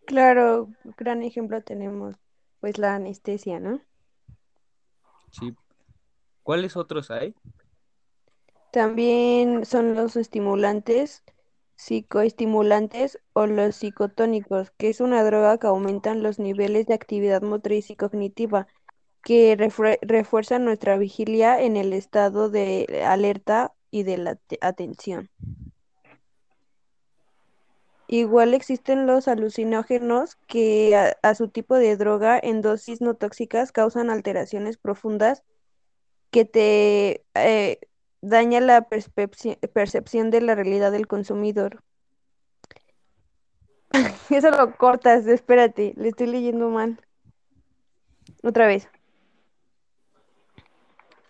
Claro, 0.06 0.70
gran 0.96 1.23
ejemplo 1.23 1.62
tenemos 1.62 2.16
pues 2.61 2.78
la 2.78 2.94
anestesia, 2.94 3.61
¿no? 3.61 3.80
Sí, 5.30 5.54
¿Cuáles 6.47 6.76
otros 6.76 7.11
hay? 7.11 7.35
También 8.71 9.67
son 9.67 9.97
los 9.97 10.15
estimulantes, 10.15 11.25
psicoestimulantes 11.75 13.19
o 13.33 13.49
los 13.49 13.75
psicotónicos, 13.75 14.71
que 14.79 14.88
es 14.88 15.00
una 15.00 15.25
droga 15.25 15.59
que 15.59 15.67
aumentan 15.67 16.23
los 16.23 16.38
niveles 16.38 16.87
de 16.87 16.95
actividad 16.95 17.43
motriz 17.43 17.91
y 17.91 17.97
cognitiva, 17.97 18.69
que 19.25 19.57
refuerzan 20.03 20.65
nuestra 20.65 20.97
vigilia 20.99 21.61
en 21.61 21.76
el 21.76 21.93
estado 21.93 22.49
de 22.49 23.03
alerta 23.05 23.75
y 23.91 24.05
de 24.05 24.17
la 24.19 24.38
atención. 24.61 25.29
Igual 28.07 28.55
existen 28.55 29.09
los 29.09 29.26
alucinógenos 29.26 30.37
que 30.47 30.95
a 31.21 31.35
su 31.35 31.49
tipo 31.49 31.75
de 31.75 31.97
droga 31.97 32.38
en 32.41 32.62
dosis 32.62 33.00
no 33.00 33.15
tóxicas 33.15 33.73
causan 33.73 34.11
alteraciones 34.11 34.76
profundas 34.76 35.43
que 36.37 36.45
te 36.45 37.25
eh, 37.33 37.81
daña 38.21 38.61
la 38.61 38.83
percepción 38.83 40.31
de 40.31 40.43
la 40.43 40.55
realidad 40.55 40.93
del 40.93 41.07
consumidor. 41.07 41.83
Eso 44.28 44.50
lo 44.50 44.76
cortas, 44.76 45.26
espérate, 45.26 45.95
le 45.97 46.09
estoy 46.09 46.26
leyendo 46.26 46.69
mal. 46.69 47.00
Otra 48.43 48.66
vez. 48.66 48.87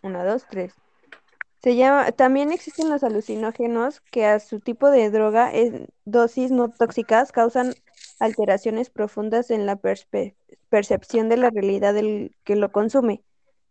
Una, 0.02 0.24
dos, 0.24 0.44
tres. 0.50 0.74
Se 1.62 1.76
llama, 1.76 2.10
también 2.10 2.50
existen 2.50 2.88
los 2.88 3.04
alucinógenos 3.04 4.00
que 4.10 4.26
a 4.26 4.40
su 4.40 4.58
tipo 4.58 4.90
de 4.90 5.08
droga 5.10 5.52
dosis 6.04 6.50
no 6.50 6.68
tóxicas 6.72 7.30
causan 7.30 7.74
alteraciones 8.18 8.90
profundas 8.90 9.52
en 9.52 9.66
la 9.66 9.78
percepción 10.68 11.28
de 11.28 11.36
la 11.36 11.50
realidad 11.50 11.94
del 11.94 12.34
que 12.42 12.56
lo 12.56 12.72
consume. 12.72 13.22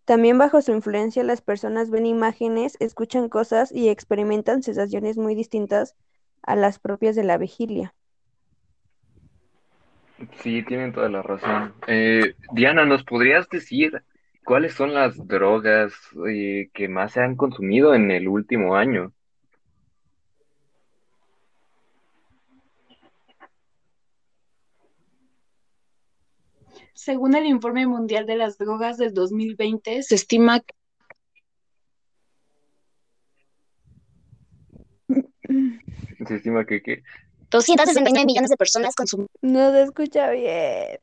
También 0.06 0.38
bajo 0.38 0.62
su 0.62 0.72
influencia 0.72 1.24
las 1.24 1.42
personas 1.42 1.90
ven 1.90 2.06
imágenes, 2.06 2.78
escuchan 2.80 3.28
cosas 3.28 3.72
y 3.72 3.90
experimentan 3.90 4.62
sensaciones 4.62 5.18
muy 5.18 5.34
distintas 5.34 5.96
a 6.44 6.56
las 6.56 6.78
propias 6.78 7.16
de 7.16 7.24
la 7.24 7.40
vigilia. 7.40 7.96
Sí, 10.38 10.64
tienen 10.64 10.94
toda 10.94 11.10
la 11.10 11.24
razón. 11.24 11.74
Eh, 11.88 12.36
Diana, 12.54 12.86
¿nos 12.86 13.04
podrías 13.04 13.50
decir 13.50 14.04
cuáles 14.46 14.74
son 14.74 14.94
las 14.94 15.28
drogas 15.28 15.94
eh, 16.28 16.70
que 16.74 16.88
más 16.88 17.14
se 17.14 17.22
han 17.22 17.36
consumido 17.36 17.96
en 17.96 18.12
el 18.12 18.28
último 18.28 18.76
año? 18.76 19.12
Según 26.96 27.36
el 27.36 27.46
Informe 27.46 27.86
Mundial 27.86 28.25
de 28.25 28.38
las 28.38 28.58
Drogas 28.58 28.98
del 28.98 29.14
2020, 29.14 30.02
se 30.02 30.16
estima 30.16 30.62
que 30.62 30.74
Se 36.25 36.36
estima 36.36 36.66
que, 36.66 36.82
¿qué? 36.82 37.04
269 37.52 38.25
millones 38.25 38.50
de 38.50 38.58
personas 38.58 38.96
consumen. 38.96 39.28
No 39.42 39.72
se 39.72 39.84
escucha 39.84 40.32
bien. 40.32 40.98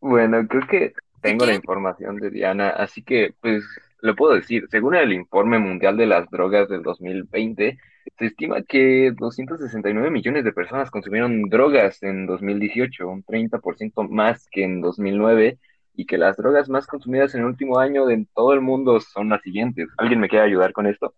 Bueno, 0.00 0.46
creo 0.48 0.66
que 0.66 0.94
tengo 1.20 1.46
la 1.46 1.54
información 1.54 2.16
de 2.16 2.30
Diana, 2.30 2.70
así 2.70 3.02
que 3.02 3.34
pues 3.40 3.64
le 4.00 4.14
puedo 4.14 4.34
decir, 4.34 4.66
según 4.70 4.94
el 4.94 5.12
informe 5.12 5.58
mundial 5.58 5.96
de 5.96 6.06
las 6.06 6.28
drogas 6.30 6.68
del 6.68 6.82
2020, 6.82 7.78
se 8.16 8.26
estima 8.26 8.62
que 8.62 9.12
269 9.16 10.10
millones 10.10 10.44
de 10.44 10.52
personas 10.52 10.90
consumieron 10.90 11.42
drogas 11.44 12.02
en 12.02 12.26
2018, 12.26 13.08
un 13.08 13.24
30% 13.24 14.08
más 14.08 14.46
que 14.50 14.64
en 14.64 14.80
2009, 14.80 15.58
y 15.98 16.06
que 16.06 16.16
las 16.16 16.36
drogas 16.36 16.68
más 16.68 16.86
consumidas 16.86 17.34
en 17.34 17.40
el 17.40 17.46
último 17.46 17.80
año 17.80 18.08
en 18.08 18.26
todo 18.26 18.52
el 18.52 18.60
mundo 18.60 19.00
son 19.00 19.30
las 19.30 19.42
siguientes. 19.42 19.88
¿Alguien 19.98 20.20
me 20.20 20.28
quiere 20.28 20.44
ayudar 20.44 20.72
con 20.72 20.86
esto? 20.86 21.12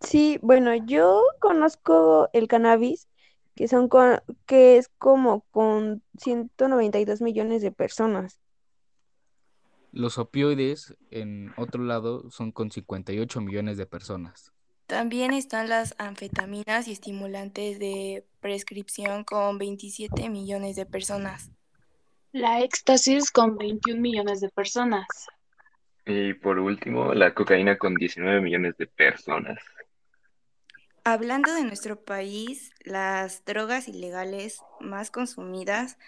Sí, 0.00 0.38
bueno, 0.42 0.74
yo 0.74 1.22
conozco 1.40 2.28
el 2.32 2.48
cannabis, 2.48 3.08
que 3.54 3.68
son 3.68 3.88
con, 3.88 4.18
que 4.46 4.78
es 4.78 4.90
como 4.98 5.42
con 5.52 6.02
192 6.18 7.22
millones 7.22 7.62
de 7.62 7.70
personas. 7.70 8.40
Los 9.92 10.18
opioides, 10.18 10.96
en 11.12 11.52
otro 11.56 11.84
lado, 11.84 12.28
son 12.30 12.50
con 12.50 12.72
58 12.72 13.40
millones 13.40 13.76
de 13.76 13.86
personas. 13.86 14.53
También 14.86 15.32
están 15.32 15.68
las 15.68 15.94
anfetaminas 15.98 16.88
y 16.88 16.92
estimulantes 16.92 17.78
de 17.78 18.26
prescripción 18.40 19.24
con 19.24 19.56
27 19.58 20.28
millones 20.28 20.76
de 20.76 20.84
personas. 20.84 21.50
La 22.32 22.60
éxtasis 22.60 23.30
con 23.30 23.56
21 23.56 24.00
millones 24.00 24.40
de 24.40 24.50
personas. 24.50 25.06
Y 26.04 26.34
por 26.34 26.58
último, 26.58 27.14
la 27.14 27.32
cocaína 27.32 27.78
con 27.78 27.94
19 27.94 28.42
millones 28.42 28.76
de 28.76 28.86
personas. 28.86 29.58
Hablando 31.02 31.54
de 31.54 31.64
nuestro 31.64 32.02
país, 32.02 32.70
las 32.80 33.44
drogas 33.44 33.88
ilegales 33.88 34.62
más 34.80 35.10
consumidas, 35.10 35.98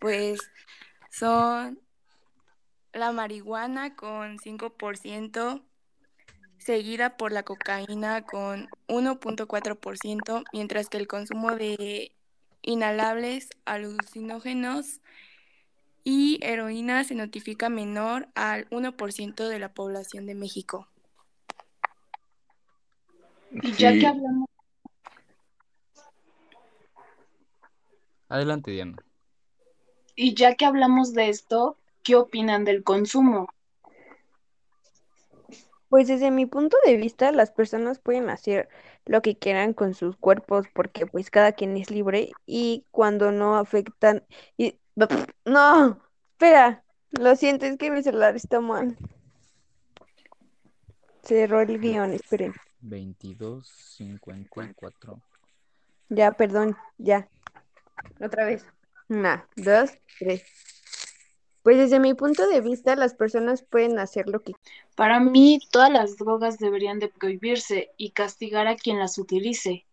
pues 0.00 0.40
son 1.10 1.80
la 2.92 3.12
marihuana 3.12 3.94
con 3.94 4.38
5%, 4.38 5.62
seguida 6.64 7.16
por 7.16 7.30
la 7.30 7.42
cocaína 7.42 8.22
con 8.22 8.68
1.4%, 8.88 10.44
mientras 10.52 10.88
que 10.88 10.96
el 10.96 11.06
consumo 11.06 11.54
de 11.54 12.12
inhalables, 12.62 13.50
alucinógenos 13.66 15.00
y 16.04 16.38
heroína 16.42 17.04
se 17.04 17.14
notifica 17.14 17.68
menor 17.68 18.28
al 18.34 18.68
1% 18.70 19.48
de 19.48 19.58
la 19.58 19.72
población 19.74 20.26
de 20.26 20.34
México. 20.34 20.88
Y 23.50 23.72
ya 23.72 23.92
Sí, 23.92 23.98
que 23.98 24.06
hablamos, 24.06 24.48
Adelante, 28.28 28.70
Diana. 28.70 28.96
y 30.16 30.34
ya 30.34 30.54
que 30.54 30.64
hablamos 30.64 31.12
de 31.12 31.28
esto, 31.28 31.76
¿qué 32.02 32.16
opinan 32.16 32.64
del 32.64 32.82
consumo? 32.82 33.48
Pues 35.94 36.08
desde 36.08 36.32
mi 36.32 36.44
punto 36.44 36.76
de 36.84 36.96
vista, 36.96 37.30
las 37.30 37.52
personas 37.52 38.00
pueden 38.00 38.28
hacer 38.28 38.68
lo 39.06 39.22
que 39.22 39.38
quieran 39.38 39.74
con 39.74 39.94
sus 39.94 40.16
cuerpos 40.16 40.66
porque 40.74 41.06
pues 41.06 41.30
cada 41.30 41.52
quien 41.52 41.76
es 41.76 41.88
libre 41.88 42.32
y 42.46 42.84
cuando 42.90 43.30
no 43.30 43.56
afectan 43.56 44.24
y 44.56 44.76
no, 45.44 46.00
espera, 46.32 46.82
lo 47.12 47.36
siento, 47.36 47.66
es 47.66 47.78
que 47.78 47.92
mi 47.92 48.02
celular 48.02 48.34
está 48.34 48.58
mal. 48.58 48.98
Cerró 51.22 51.60
el 51.60 51.78
guion, 51.78 52.12
esperen. 52.12 52.54
22, 52.80 53.68
54. 53.68 55.22
Ya, 56.08 56.32
perdón, 56.32 56.76
ya. 56.98 57.28
Otra 58.20 58.46
vez. 58.46 58.66
Una, 59.08 59.46
dos, 59.54 59.92
tres. 60.18 60.42
Pues 61.64 61.78
desde 61.78 61.98
mi 61.98 62.14
punto 62.14 62.46
de 62.46 62.60
vista, 62.60 62.94
las 62.94 63.14
personas 63.14 63.64
pueden 63.64 63.98
hacer 63.98 64.28
lo 64.28 64.42
que 64.42 64.52
Para 64.94 65.18
mí, 65.18 65.58
todas 65.72 65.90
las 65.90 66.16
drogas 66.18 66.58
deberían 66.58 67.00
de 67.00 67.08
prohibirse 67.08 67.90
y 67.96 68.10
castigar 68.10 68.68
a 68.68 68.76
quien 68.76 68.98
las 69.00 69.18
utilice, 69.18 69.86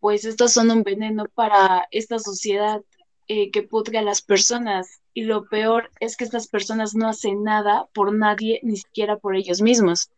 pues 0.00 0.24
estas 0.24 0.52
son 0.52 0.70
un 0.70 0.82
veneno 0.82 1.26
para 1.34 1.86
esta 1.92 2.18
sociedad 2.18 2.82
eh, 3.28 3.52
que 3.52 3.62
pudre 3.62 3.98
a 3.98 4.02
las 4.02 4.20
personas. 4.20 5.00
Y 5.14 5.24
lo 5.24 5.48
peor 5.48 5.92
es 6.00 6.16
que 6.16 6.24
estas 6.24 6.48
personas 6.48 6.94
no 6.96 7.08
hacen 7.08 7.44
nada 7.44 7.88
por 7.94 8.12
nadie, 8.12 8.60
ni 8.64 8.76
siquiera 8.76 9.16
por 9.16 9.36
ellos 9.36 9.62
mismos. 9.62 10.10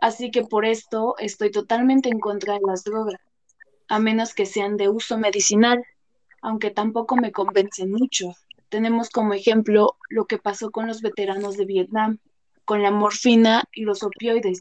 Así 0.00 0.30
que 0.30 0.44
por 0.44 0.66
esto 0.66 1.14
estoy 1.18 1.50
totalmente 1.50 2.10
en 2.10 2.20
contra 2.20 2.54
de 2.54 2.60
las 2.66 2.84
drogas, 2.84 3.20
a 3.88 3.98
menos 3.98 4.34
que 4.34 4.46
sean 4.46 4.76
de 4.76 4.90
uso 4.90 5.18
medicinal, 5.18 5.84
aunque 6.42 6.70
tampoco 6.70 7.16
me 7.16 7.32
convencen 7.32 7.90
mucho. 7.92 8.34
Tenemos 8.68 9.10
como 9.10 9.34
ejemplo 9.34 9.96
lo 10.08 10.26
que 10.26 10.38
pasó 10.38 10.70
con 10.70 10.86
los 10.86 11.00
veteranos 11.00 11.56
de 11.56 11.64
Vietnam, 11.64 12.18
con 12.64 12.82
la 12.82 12.90
morfina 12.90 13.64
y 13.72 13.82
los 13.82 14.02
opioides. 14.02 14.60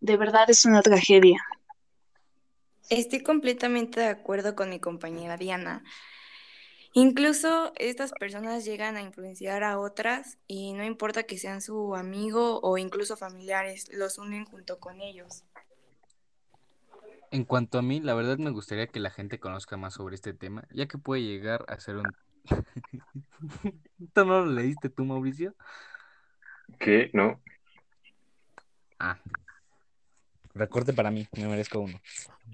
De 0.00 0.16
verdad 0.16 0.50
es 0.50 0.64
una 0.64 0.82
tragedia. 0.82 1.38
Estoy 2.90 3.22
completamente 3.22 4.00
de 4.00 4.08
acuerdo 4.08 4.54
con 4.54 4.70
mi 4.70 4.80
compañera 4.80 5.36
Diana. 5.36 5.82
Incluso 6.92 7.72
estas 7.76 8.12
personas 8.12 8.64
llegan 8.64 8.96
a 8.96 9.02
influenciar 9.02 9.64
a 9.64 9.80
otras 9.80 10.38
y 10.46 10.74
no 10.74 10.84
importa 10.84 11.24
que 11.24 11.38
sean 11.38 11.60
su 11.60 11.96
amigo 11.96 12.60
o 12.60 12.78
incluso 12.78 13.16
familiares, 13.16 13.88
los 13.92 14.18
unen 14.18 14.44
junto 14.44 14.78
con 14.78 15.00
ellos. 15.00 15.42
En 17.32 17.44
cuanto 17.44 17.78
a 17.78 17.82
mí, 17.82 18.00
la 18.00 18.14
verdad 18.14 18.38
me 18.38 18.50
gustaría 18.50 18.86
que 18.86 19.00
la 19.00 19.10
gente 19.10 19.40
conozca 19.40 19.76
más 19.76 19.94
sobre 19.94 20.14
este 20.14 20.34
tema, 20.34 20.68
ya 20.70 20.86
que 20.86 20.98
puede 20.98 21.22
llegar 21.22 21.64
a 21.66 21.80
ser 21.80 21.96
un... 21.96 22.04
¿Esto 24.00 24.24
no 24.24 24.44
lo 24.44 24.46
leíste 24.46 24.88
tú, 24.90 25.04
Mauricio? 25.04 25.54
¿qué? 26.78 27.10
No. 27.12 27.40
Ah. 28.98 29.18
Recorte 30.54 30.92
para 30.92 31.10
mí, 31.10 31.26
me 31.36 31.48
merezco 31.48 31.80
uno. 31.80 32.00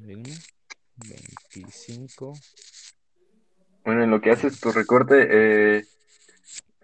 25. 0.00 2.32
Bueno, 3.84 4.04
en 4.04 4.10
lo 4.10 4.20
que 4.20 4.30
haces 4.30 4.60
tu 4.60 4.70
recorte, 4.72 5.26
eh, 5.30 5.84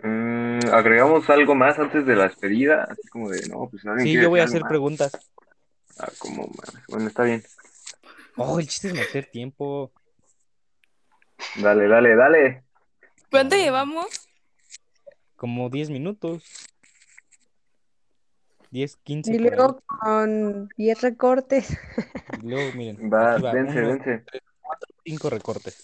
mm, 0.02 0.68
agregamos 0.72 1.28
algo 1.30 1.54
más 1.54 1.78
antes 1.78 2.06
de 2.06 2.16
la 2.16 2.24
despedida, 2.24 2.84
así 2.84 3.08
como 3.08 3.30
de, 3.30 3.46
no, 3.48 3.68
pues 3.70 3.84
alguien 3.86 4.06
Sí, 4.06 4.20
yo 4.20 4.28
voy 4.28 4.40
a 4.40 4.44
hacer 4.44 4.62
más. 4.62 4.70
preguntas. 4.70 5.12
Ah, 5.98 6.10
como. 6.18 6.50
Bueno, 6.88 7.08
está 7.08 7.22
bien. 7.22 7.42
Oh, 8.36 8.58
el 8.58 8.66
chiste 8.66 8.88
es 8.88 8.94
meter 8.94 9.26
tiempo. 9.26 9.92
Dale, 11.54 11.88
dale, 11.88 12.14
dale. 12.14 12.65
¿Cuánto 13.30 13.56
llevamos? 13.56 14.06
Como 15.36 15.68
10 15.70 15.90
minutos. 15.90 16.44
10, 18.70 18.96
15 18.96 19.32
Y 19.34 19.38
por 19.38 19.46
ahí. 19.52 19.56
luego 19.56 19.80
con 19.86 20.68
10 20.76 21.00
recortes. 21.02 21.70
Y 22.42 22.48
luego, 22.48 22.72
miren, 22.76 23.10
Va, 23.12 23.38
va, 23.38 23.52
vence, 23.52 23.78
uno, 23.78 23.88
vence. 23.88 24.24
cinco 25.04 25.30
recortes. 25.30 25.82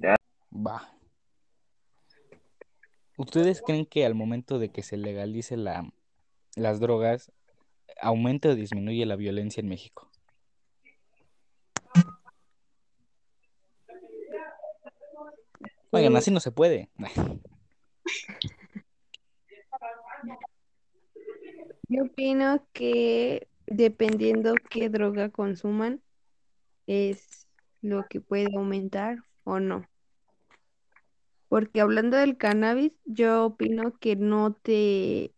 Ya. 0.00 0.16
Va. 0.52 0.92
¿Ustedes 3.16 3.62
creen 3.62 3.86
que 3.86 4.06
al 4.06 4.14
momento 4.14 4.58
de 4.58 4.70
que 4.70 4.82
se 4.82 4.96
legalice 4.96 5.56
la, 5.56 5.90
las 6.56 6.80
drogas, 6.80 7.32
aumenta 8.00 8.50
o 8.50 8.54
disminuye 8.54 9.04
la 9.06 9.16
violencia 9.16 9.60
en 9.60 9.68
México? 9.68 10.09
Oigan, 15.90 16.16
así 16.16 16.30
no 16.30 16.40
se 16.40 16.52
puede. 16.52 16.88
Yo 21.88 22.04
opino 22.04 22.64
que 22.72 23.48
dependiendo 23.66 24.54
qué 24.68 24.88
droga 24.88 25.30
consuman, 25.30 26.00
es 26.86 27.48
lo 27.82 28.06
que 28.08 28.20
puede 28.20 28.48
aumentar 28.56 29.24
o 29.44 29.58
no. 29.58 29.88
Porque 31.48 31.80
hablando 31.80 32.16
del 32.16 32.36
cannabis, 32.36 32.92
yo 33.06 33.46
opino 33.46 33.98
que 33.98 34.14
no 34.14 34.52
te, 34.52 35.34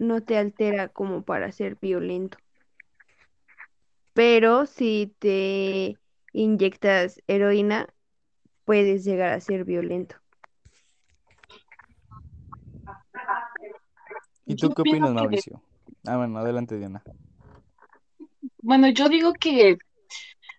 no 0.00 0.22
te 0.22 0.36
altera 0.36 0.88
como 0.88 1.24
para 1.24 1.52
ser 1.52 1.76
violento. 1.80 2.38
Pero 4.12 4.66
si 4.66 5.14
te 5.20 5.96
inyectas 6.32 7.22
heroína, 7.28 7.88
puedes 8.64 9.04
llegar 9.04 9.32
a 9.32 9.40
ser 9.40 9.64
violento. 9.64 10.16
¿Y 14.46 14.54
Yo 14.56 14.68
tú 14.68 14.74
qué 14.74 14.82
opino 14.82 14.94
opinas, 14.96 15.10
que- 15.10 15.14
Mauricio? 15.14 15.62
Ah, 16.06 16.16
bueno, 16.16 16.38
adelante, 16.38 16.76
Diana. 16.76 17.02
Bueno, 18.60 18.88
yo 18.88 19.08
digo 19.08 19.32
que 19.34 19.78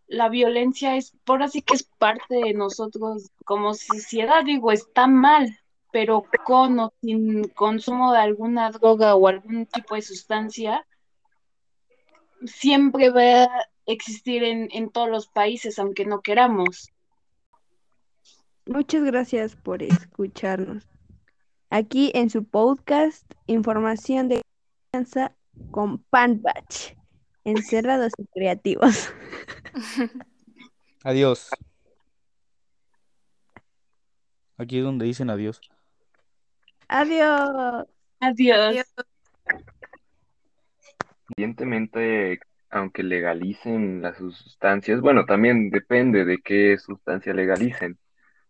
la 0.08 0.30
violencia 0.30 0.96
es, 0.96 1.14
por 1.24 1.44
así 1.44 1.62
que 1.62 1.76
es 1.76 1.84
parte 1.98 2.36
de 2.36 2.54
nosotros 2.54 3.30
como 3.46 3.74
sociedad, 3.74 4.44
digo, 4.46 4.72
está 4.72 5.08
mal, 5.08 5.58
pero 5.92 6.26
con 6.46 6.80
o 6.80 6.94
sin 7.02 7.48
consumo 7.50 8.14
de 8.14 8.20
alguna 8.20 8.72
droga 8.72 9.16
o 9.16 9.28
algún 9.28 9.66
tipo 9.66 9.96
de 9.96 10.02
sustancia, 10.02 10.86
siempre 12.46 13.10
va 13.10 13.44
a 13.44 13.68
existir 13.86 14.44
en, 14.44 14.70
en 14.72 14.90
todos 14.92 15.10
los 15.10 15.28
países, 15.28 15.78
aunque 15.80 16.06
no 16.06 16.22
queramos. 16.22 16.90
Muchas 18.66 19.04
gracias 19.04 19.56
por 19.56 19.84
escucharnos. 19.84 20.88
Aquí 21.70 22.12
en 22.14 22.30
su 22.30 22.46
podcast, 22.46 23.30
información 23.48 24.30
de 24.30 24.42
crianza 24.92 25.36
con 25.72 25.98
Panbach, 26.04 26.96
encerrados 27.44 28.14
y 28.18 28.26
creativos. 28.28 29.12
Adiós. 31.04 31.50
Aquí 34.58 34.78
es 34.78 34.84
donde 34.84 35.06
dicen 35.06 35.30
adiós. 35.30 35.60
Adiós. 36.88 37.86
Adiós. 38.22 38.86
Evidentemente, 41.36 42.40
aunque 42.70 43.04
legalicen 43.04 44.02
las 44.02 44.18
sustancias, 44.18 45.02
bueno, 45.02 45.26
también 45.26 45.70
depende 45.70 46.24
de 46.24 46.38
qué 46.38 46.78
sustancia 46.78 47.34
legalicen, 47.34 47.98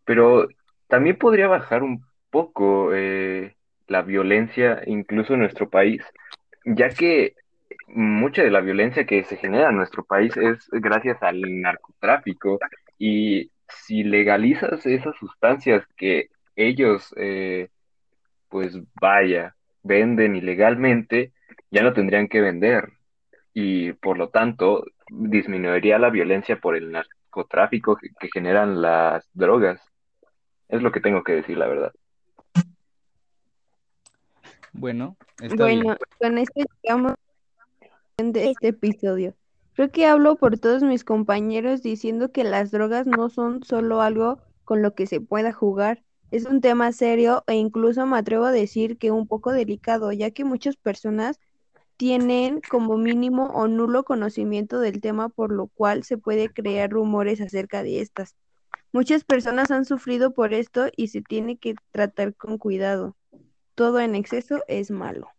pero 0.05 0.47
también 0.87 1.17
podría 1.17 1.47
bajar 1.47 1.83
un 1.83 2.05
poco 2.29 2.93
eh, 2.93 3.55
la 3.87 4.01
violencia, 4.01 4.81
incluso 4.85 5.33
en 5.33 5.41
nuestro 5.41 5.69
país, 5.69 6.03
ya 6.65 6.89
que 6.89 7.35
mucha 7.87 8.43
de 8.43 8.51
la 8.51 8.61
violencia 8.61 9.05
que 9.05 9.23
se 9.23 9.37
genera 9.37 9.69
en 9.69 9.77
nuestro 9.77 10.03
país 10.03 10.35
es 10.37 10.67
gracias 10.71 11.21
al 11.21 11.41
narcotráfico 11.61 12.59
y 12.97 13.51
si 13.67 14.03
legalizas 14.03 14.85
esas 14.85 15.15
sustancias 15.17 15.83
que 15.97 16.29
ellos, 16.55 17.13
eh, 17.17 17.69
pues 18.49 18.77
vaya, 19.01 19.55
venden 19.83 20.35
ilegalmente, 20.35 21.33
ya 21.71 21.83
no 21.83 21.93
tendrían 21.93 22.27
que 22.27 22.41
vender 22.41 22.89
y 23.53 23.93
por 23.93 24.17
lo 24.17 24.29
tanto 24.29 24.85
disminuiría 25.09 25.99
la 25.99 26.09
violencia 26.09 26.59
por 26.59 26.75
el 26.75 26.91
narcotráfico 26.91 27.95
que, 27.95 28.09
que 28.19 28.29
generan 28.33 28.81
las 28.81 29.29
drogas. 29.33 29.81
Es 30.69 30.81
lo 30.81 30.91
que 30.91 30.99
tengo 30.99 31.23
que 31.23 31.33
decir, 31.33 31.57
la 31.57 31.67
verdad. 31.67 31.93
Bueno, 34.73 35.17
está 35.41 35.65
bien. 35.65 35.83
Bueno, 35.83 35.97
con 36.19 36.37
esto 36.37 36.61
llegamos 36.81 37.13
de 38.17 38.49
este 38.49 38.69
episodio. 38.69 39.35
Creo 39.73 39.91
que 39.91 40.05
hablo 40.05 40.35
por 40.35 40.59
todos 40.59 40.83
mis 40.83 41.03
compañeros 41.03 41.81
diciendo 41.81 42.31
que 42.31 42.43
las 42.43 42.71
drogas 42.71 43.07
no 43.07 43.29
son 43.29 43.63
solo 43.63 44.01
algo 44.01 44.39
con 44.65 44.81
lo 44.81 44.93
que 44.93 45.07
se 45.07 45.19
pueda 45.19 45.51
jugar. 45.51 46.03
Es 46.31 46.45
un 46.45 46.61
tema 46.61 46.91
serio 46.91 47.43
e 47.47 47.55
incluso 47.55 48.05
me 48.05 48.17
atrevo 48.17 48.45
a 48.45 48.51
decir 48.51 48.97
que 48.97 49.11
un 49.11 49.27
poco 49.27 49.51
delicado, 49.51 50.11
ya 50.11 50.31
que 50.31 50.43
muchas 50.43 50.75
personas 50.75 51.39
tienen 51.97 52.61
como 52.69 52.97
mínimo 52.97 53.47
o 53.53 53.67
nulo 53.67 54.03
conocimiento 54.03 54.79
del 54.79 54.99
tema, 55.01 55.29
por 55.29 55.51
lo 55.51 55.67
cual 55.67 56.03
se 56.03 56.17
puede 56.17 56.49
crear 56.49 56.89
rumores 56.89 57.39
acerca 57.41 57.83
de 57.83 58.01
estas. 58.01 58.35
Muchas 58.93 59.23
personas 59.23 59.71
han 59.71 59.85
sufrido 59.85 60.35
por 60.35 60.53
esto 60.53 60.85
y 60.95 61.07
se 61.07 61.23
tiene 61.23 61.57
que 61.57 61.73
tratar 61.91 62.35
con 62.35 62.59
cuidado. 62.59 63.17
Todo 63.73 63.99
en 63.99 64.13
exceso 64.13 64.63
es 64.67 64.91
malo. 64.91 65.29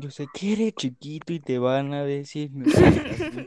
Yo 0.00 0.10
sé 0.10 0.28
que 0.32 0.54
eres 0.54 0.74
chiquito 0.76 1.34
y 1.34 1.40
te 1.40 1.58
van 1.58 1.92
a 1.92 2.04
decir. 2.04 2.50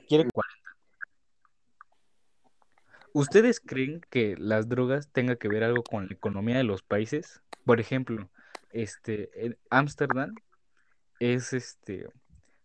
Quiero 0.07 0.29
40. 0.29 0.31
¿Ustedes 3.13 3.59
creen 3.59 4.01
que 4.11 4.35
las 4.37 4.69
drogas 4.69 5.09
tengan 5.11 5.37
que 5.37 5.47
ver 5.47 5.63
algo 5.63 5.81
con 5.81 6.05
la 6.05 6.13
economía 6.13 6.57
de 6.57 6.63
los 6.63 6.83
países? 6.83 7.41
Por 7.65 7.79
ejemplo, 7.79 8.29
este, 8.71 9.57
Ámsterdam 9.71 10.35
es 11.19 11.53
este, 11.53 12.07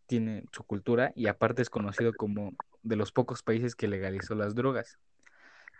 tiene 0.07 0.45
su 0.53 0.65
cultura 0.65 1.13
y 1.15 1.29
aparte 1.29 1.63
es 1.63 1.71
conocido 1.71 2.13
como 2.13 2.53
de 2.85 2.97
los 2.97 3.11
pocos 3.11 3.43
países 3.43 3.75
que 3.75 3.89
legalizó 3.89 4.35
las 4.35 4.55
drogas. 4.55 4.99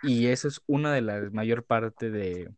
Y 0.03 0.27
eso 0.27 0.49
es 0.49 0.61
una 0.67 0.93
de 0.93 1.03
las 1.03 1.33
mayor 1.33 1.63
parte 1.63 2.11
de 2.11 2.51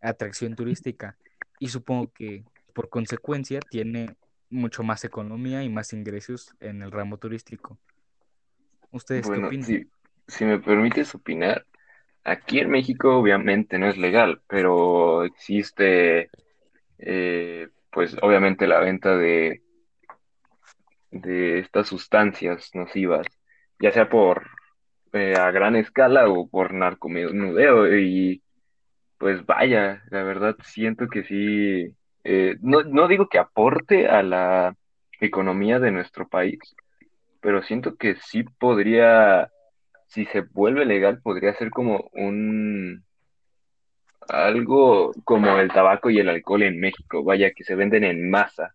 atracción 0.00 0.54
turística. 0.54 1.16
Y 1.60 1.68
supongo 1.68 2.12
que 2.12 2.44
por 2.72 2.88
consecuencia 2.88 3.60
tiene 3.60 4.16
mucho 4.50 4.82
más 4.82 5.04
economía 5.04 5.62
y 5.62 5.68
más 5.68 5.92
ingresos 5.92 6.54
en 6.60 6.82
el 6.82 6.90
ramo 6.90 7.18
turístico. 7.18 7.78
¿Ustedes 8.90 9.28
qué 9.28 9.44
opinan? 9.44 9.66
si, 9.66 9.86
si 10.26 10.44
me 10.44 10.58
permites 10.58 11.14
opinar, 11.14 11.66
aquí 12.24 12.60
en 12.60 12.70
México 12.70 13.16
obviamente 13.16 13.78
no 13.78 13.88
es 13.88 13.98
legal, 13.98 14.40
pero 14.46 15.24
existe, 15.24 16.30
eh, 16.98 17.68
pues 17.90 18.16
obviamente 18.22 18.66
la 18.66 18.80
venta 18.80 19.16
de, 19.16 19.62
de 21.10 21.58
estas 21.58 21.88
sustancias 21.88 22.70
nocivas, 22.74 23.26
ya 23.80 23.92
sea 23.92 24.08
por 24.08 24.46
eh, 25.12 25.34
a 25.38 25.50
gran 25.50 25.76
escala 25.76 26.28
o 26.28 26.48
por 26.48 26.74
narcomenudeo 26.74 27.96
y 27.96 28.42
pues 29.18 29.44
vaya, 29.46 30.02
la 30.10 30.22
verdad 30.22 30.56
siento 30.62 31.08
que 31.08 31.24
sí, 31.24 31.94
eh, 32.24 32.56
no, 32.60 32.82
no 32.84 33.08
digo 33.08 33.28
que 33.28 33.38
aporte 33.38 34.08
a 34.08 34.22
la 34.22 34.76
economía 35.20 35.80
de 35.80 35.90
nuestro 35.90 36.28
país, 36.28 36.58
pero 37.40 37.62
siento 37.62 37.96
que 37.96 38.16
sí 38.16 38.44
podría, 38.44 39.50
si 40.06 40.26
se 40.26 40.42
vuelve 40.42 40.84
legal, 40.84 41.20
podría 41.20 41.54
ser 41.54 41.70
como 41.70 42.08
un 42.12 43.04
algo 44.28 45.12
como 45.24 45.58
el 45.58 45.72
tabaco 45.72 46.10
y 46.10 46.18
el 46.18 46.28
alcohol 46.28 46.62
en 46.62 46.80
México, 46.80 47.24
vaya 47.24 47.52
que 47.52 47.64
se 47.64 47.74
venden 47.74 48.04
en 48.04 48.30
masa, 48.30 48.74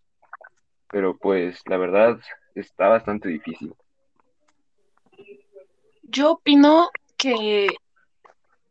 pero 0.90 1.16
pues 1.16 1.60
la 1.66 1.76
verdad 1.76 2.18
está 2.54 2.88
bastante 2.88 3.28
difícil. 3.28 3.72
Yo 6.08 6.32
opino 6.32 6.90
que 7.16 7.68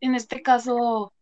en 0.02 0.16
este 0.16 0.42
caso 0.42 1.14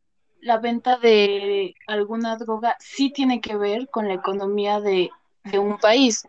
la 0.41 0.57
venta 0.57 0.97
de 0.97 1.75
alguna 1.87 2.35
droga 2.35 2.75
sí 2.79 3.11
tiene 3.11 3.41
que 3.41 3.55
ver 3.55 3.89
con 3.89 4.07
la 4.07 4.15
economía 4.15 4.79
de, 4.79 5.09
un 5.53 5.77
país, 5.77 6.27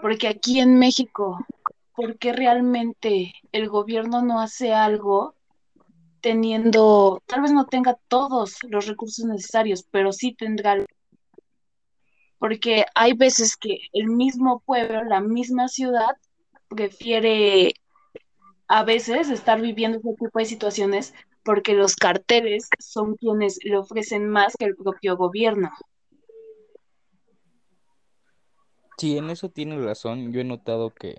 porque 0.00 0.28
aquí 0.28 0.60
en 0.60 0.78
México, 0.78 1.38
¿por 1.94 2.18
qué 2.18 2.32
realmente 2.32 3.34
el 3.50 3.68
gobierno 3.68 4.22
no 4.22 4.40
hace 4.40 4.72
algo 4.72 5.34
teniendo, 6.20 7.22
tal 7.26 7.42
vez 7.42 7.52
no 7.52 7.66
tenga 7.66 7.98
todos 8.08 8.58
los 8.68 8.86
recursos 8.86 9.24
necesarios, 9.24 9.84
pero 9.90 10.12
sí 10.12 10.34
tendrá, 10.34 10.76
porque 12.38 12.84
hay 12.94 13.12
veces 13.14 13.56
que 13.56 13.78
el 13.92 14.06
mismo 14.06 14.60
pueblo, 14.60 15.02
la 15.04 15.20
misma 15.20 15.68
ciudad, 15.68 16.16
prefiere 16.68 17.74
a 18.68 18.84
veces 18.84 19.30
estar 19.30 19.60
viviendo 19.60 19.98
ese 19.98 20.14
tipo 20.14 20.38
de 20.38 20.44
situaciones 20.44 21.14
porque 21.42 21.72
los 21.72 21.96
carteles 21.96 22.68
son 22.78 23.16
quienes 23.16 23.58
le 23.64 23.78
ofrecen 23.78 24.28
más 24.28 24.54
que 24.56 24.66
el 24.66 24.76
propio 24.76 25.16
gobierno. 25.16 25.70
Sí, 28.98 29.16
en 29.16 29.30
eso 29.30 29.48
tienes 29.48 29.82
razón. 29.82 30.32
Yo 30.32 30.40
he 30.40 30.44
notado 30.44 30.90
que 30.90 31.16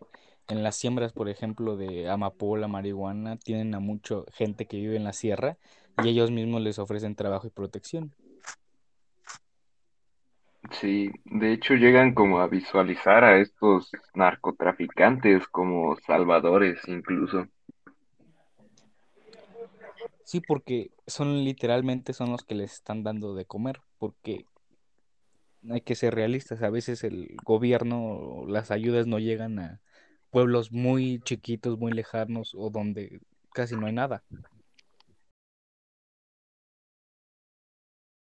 en 0.48 0.64
las 0.64 0.76
siembras, 0.76 1.14
por 1.14 1.30
ejemplo, 1.30 1.78
de 1.78 2.10
amapola, 2.10 2.68
marihuana, 2.68 3.38
tienen 3.38 3.74
a 3.74 3.80
mucha 3.80 4.18
gente 4.34 4.66
que 4.66 4.78
vive 4.78 4.98
en 4.98 5.04
la 5.04 5.14
sierra 5.14 5.58
y 6.04 6.10
ellos 6.10 6.30
mismos 6.30 6.62
les 6.62 6.78
ofrecen 6.78 7.16
trabajo 7.16 7.48
y 7.48 7.52
protección. 7.52 8.14
Sí, 10.72 11.12
de 11.26 11.54
hecho 11.54 11.74
llegan 11.76 12.13
como 12.13 12.39
a 12.39 12.48
visualizar 12.48 13.24
a 13.24 13.38
estos 13.39 13.91
narcotraficantes 14.13 15.48
como 15.48 15.95
salvadores 16.06 16.80
incluso. 16.88 17.48
Sí, 20.24 20.41
porque 20.41 20.91
son 21.08 21.43
literalmente 21.43 22.13
son 22.13 22.32
los 22.32 22.43
que 22.43 22.56
les 22.56 22.74
están 22.74 23.04
dando 23.04 23.34
de 23.34 23.45
comer, 23.45 23.82
porque 23.98 24.45
hay 25.67 25.82
que 25.82 25.95
ser 25.95 26.13
realistas. 26.13 26.62
A 26.62 26.69
veces 26.69 27.04
el 27.04 27.36
gobierno, 27.43 28.45
las 28.48 28.69
ayudas 28.69 29.08
no 29.08 29.17
llegan 29.17 29.60
a 29.60 29.82
pueblos 30.30 30.72
muy 30.72 31.19
chiquitos, 31.24 31.80
muy 31.80 31.91
lejanos 31.93 32.54
o 32.56 32.69
donde 32.69 33.22
casi 33.54 33.76
no 33.76 33.88
hay 33.88 33.93
nada. 33.93 34.24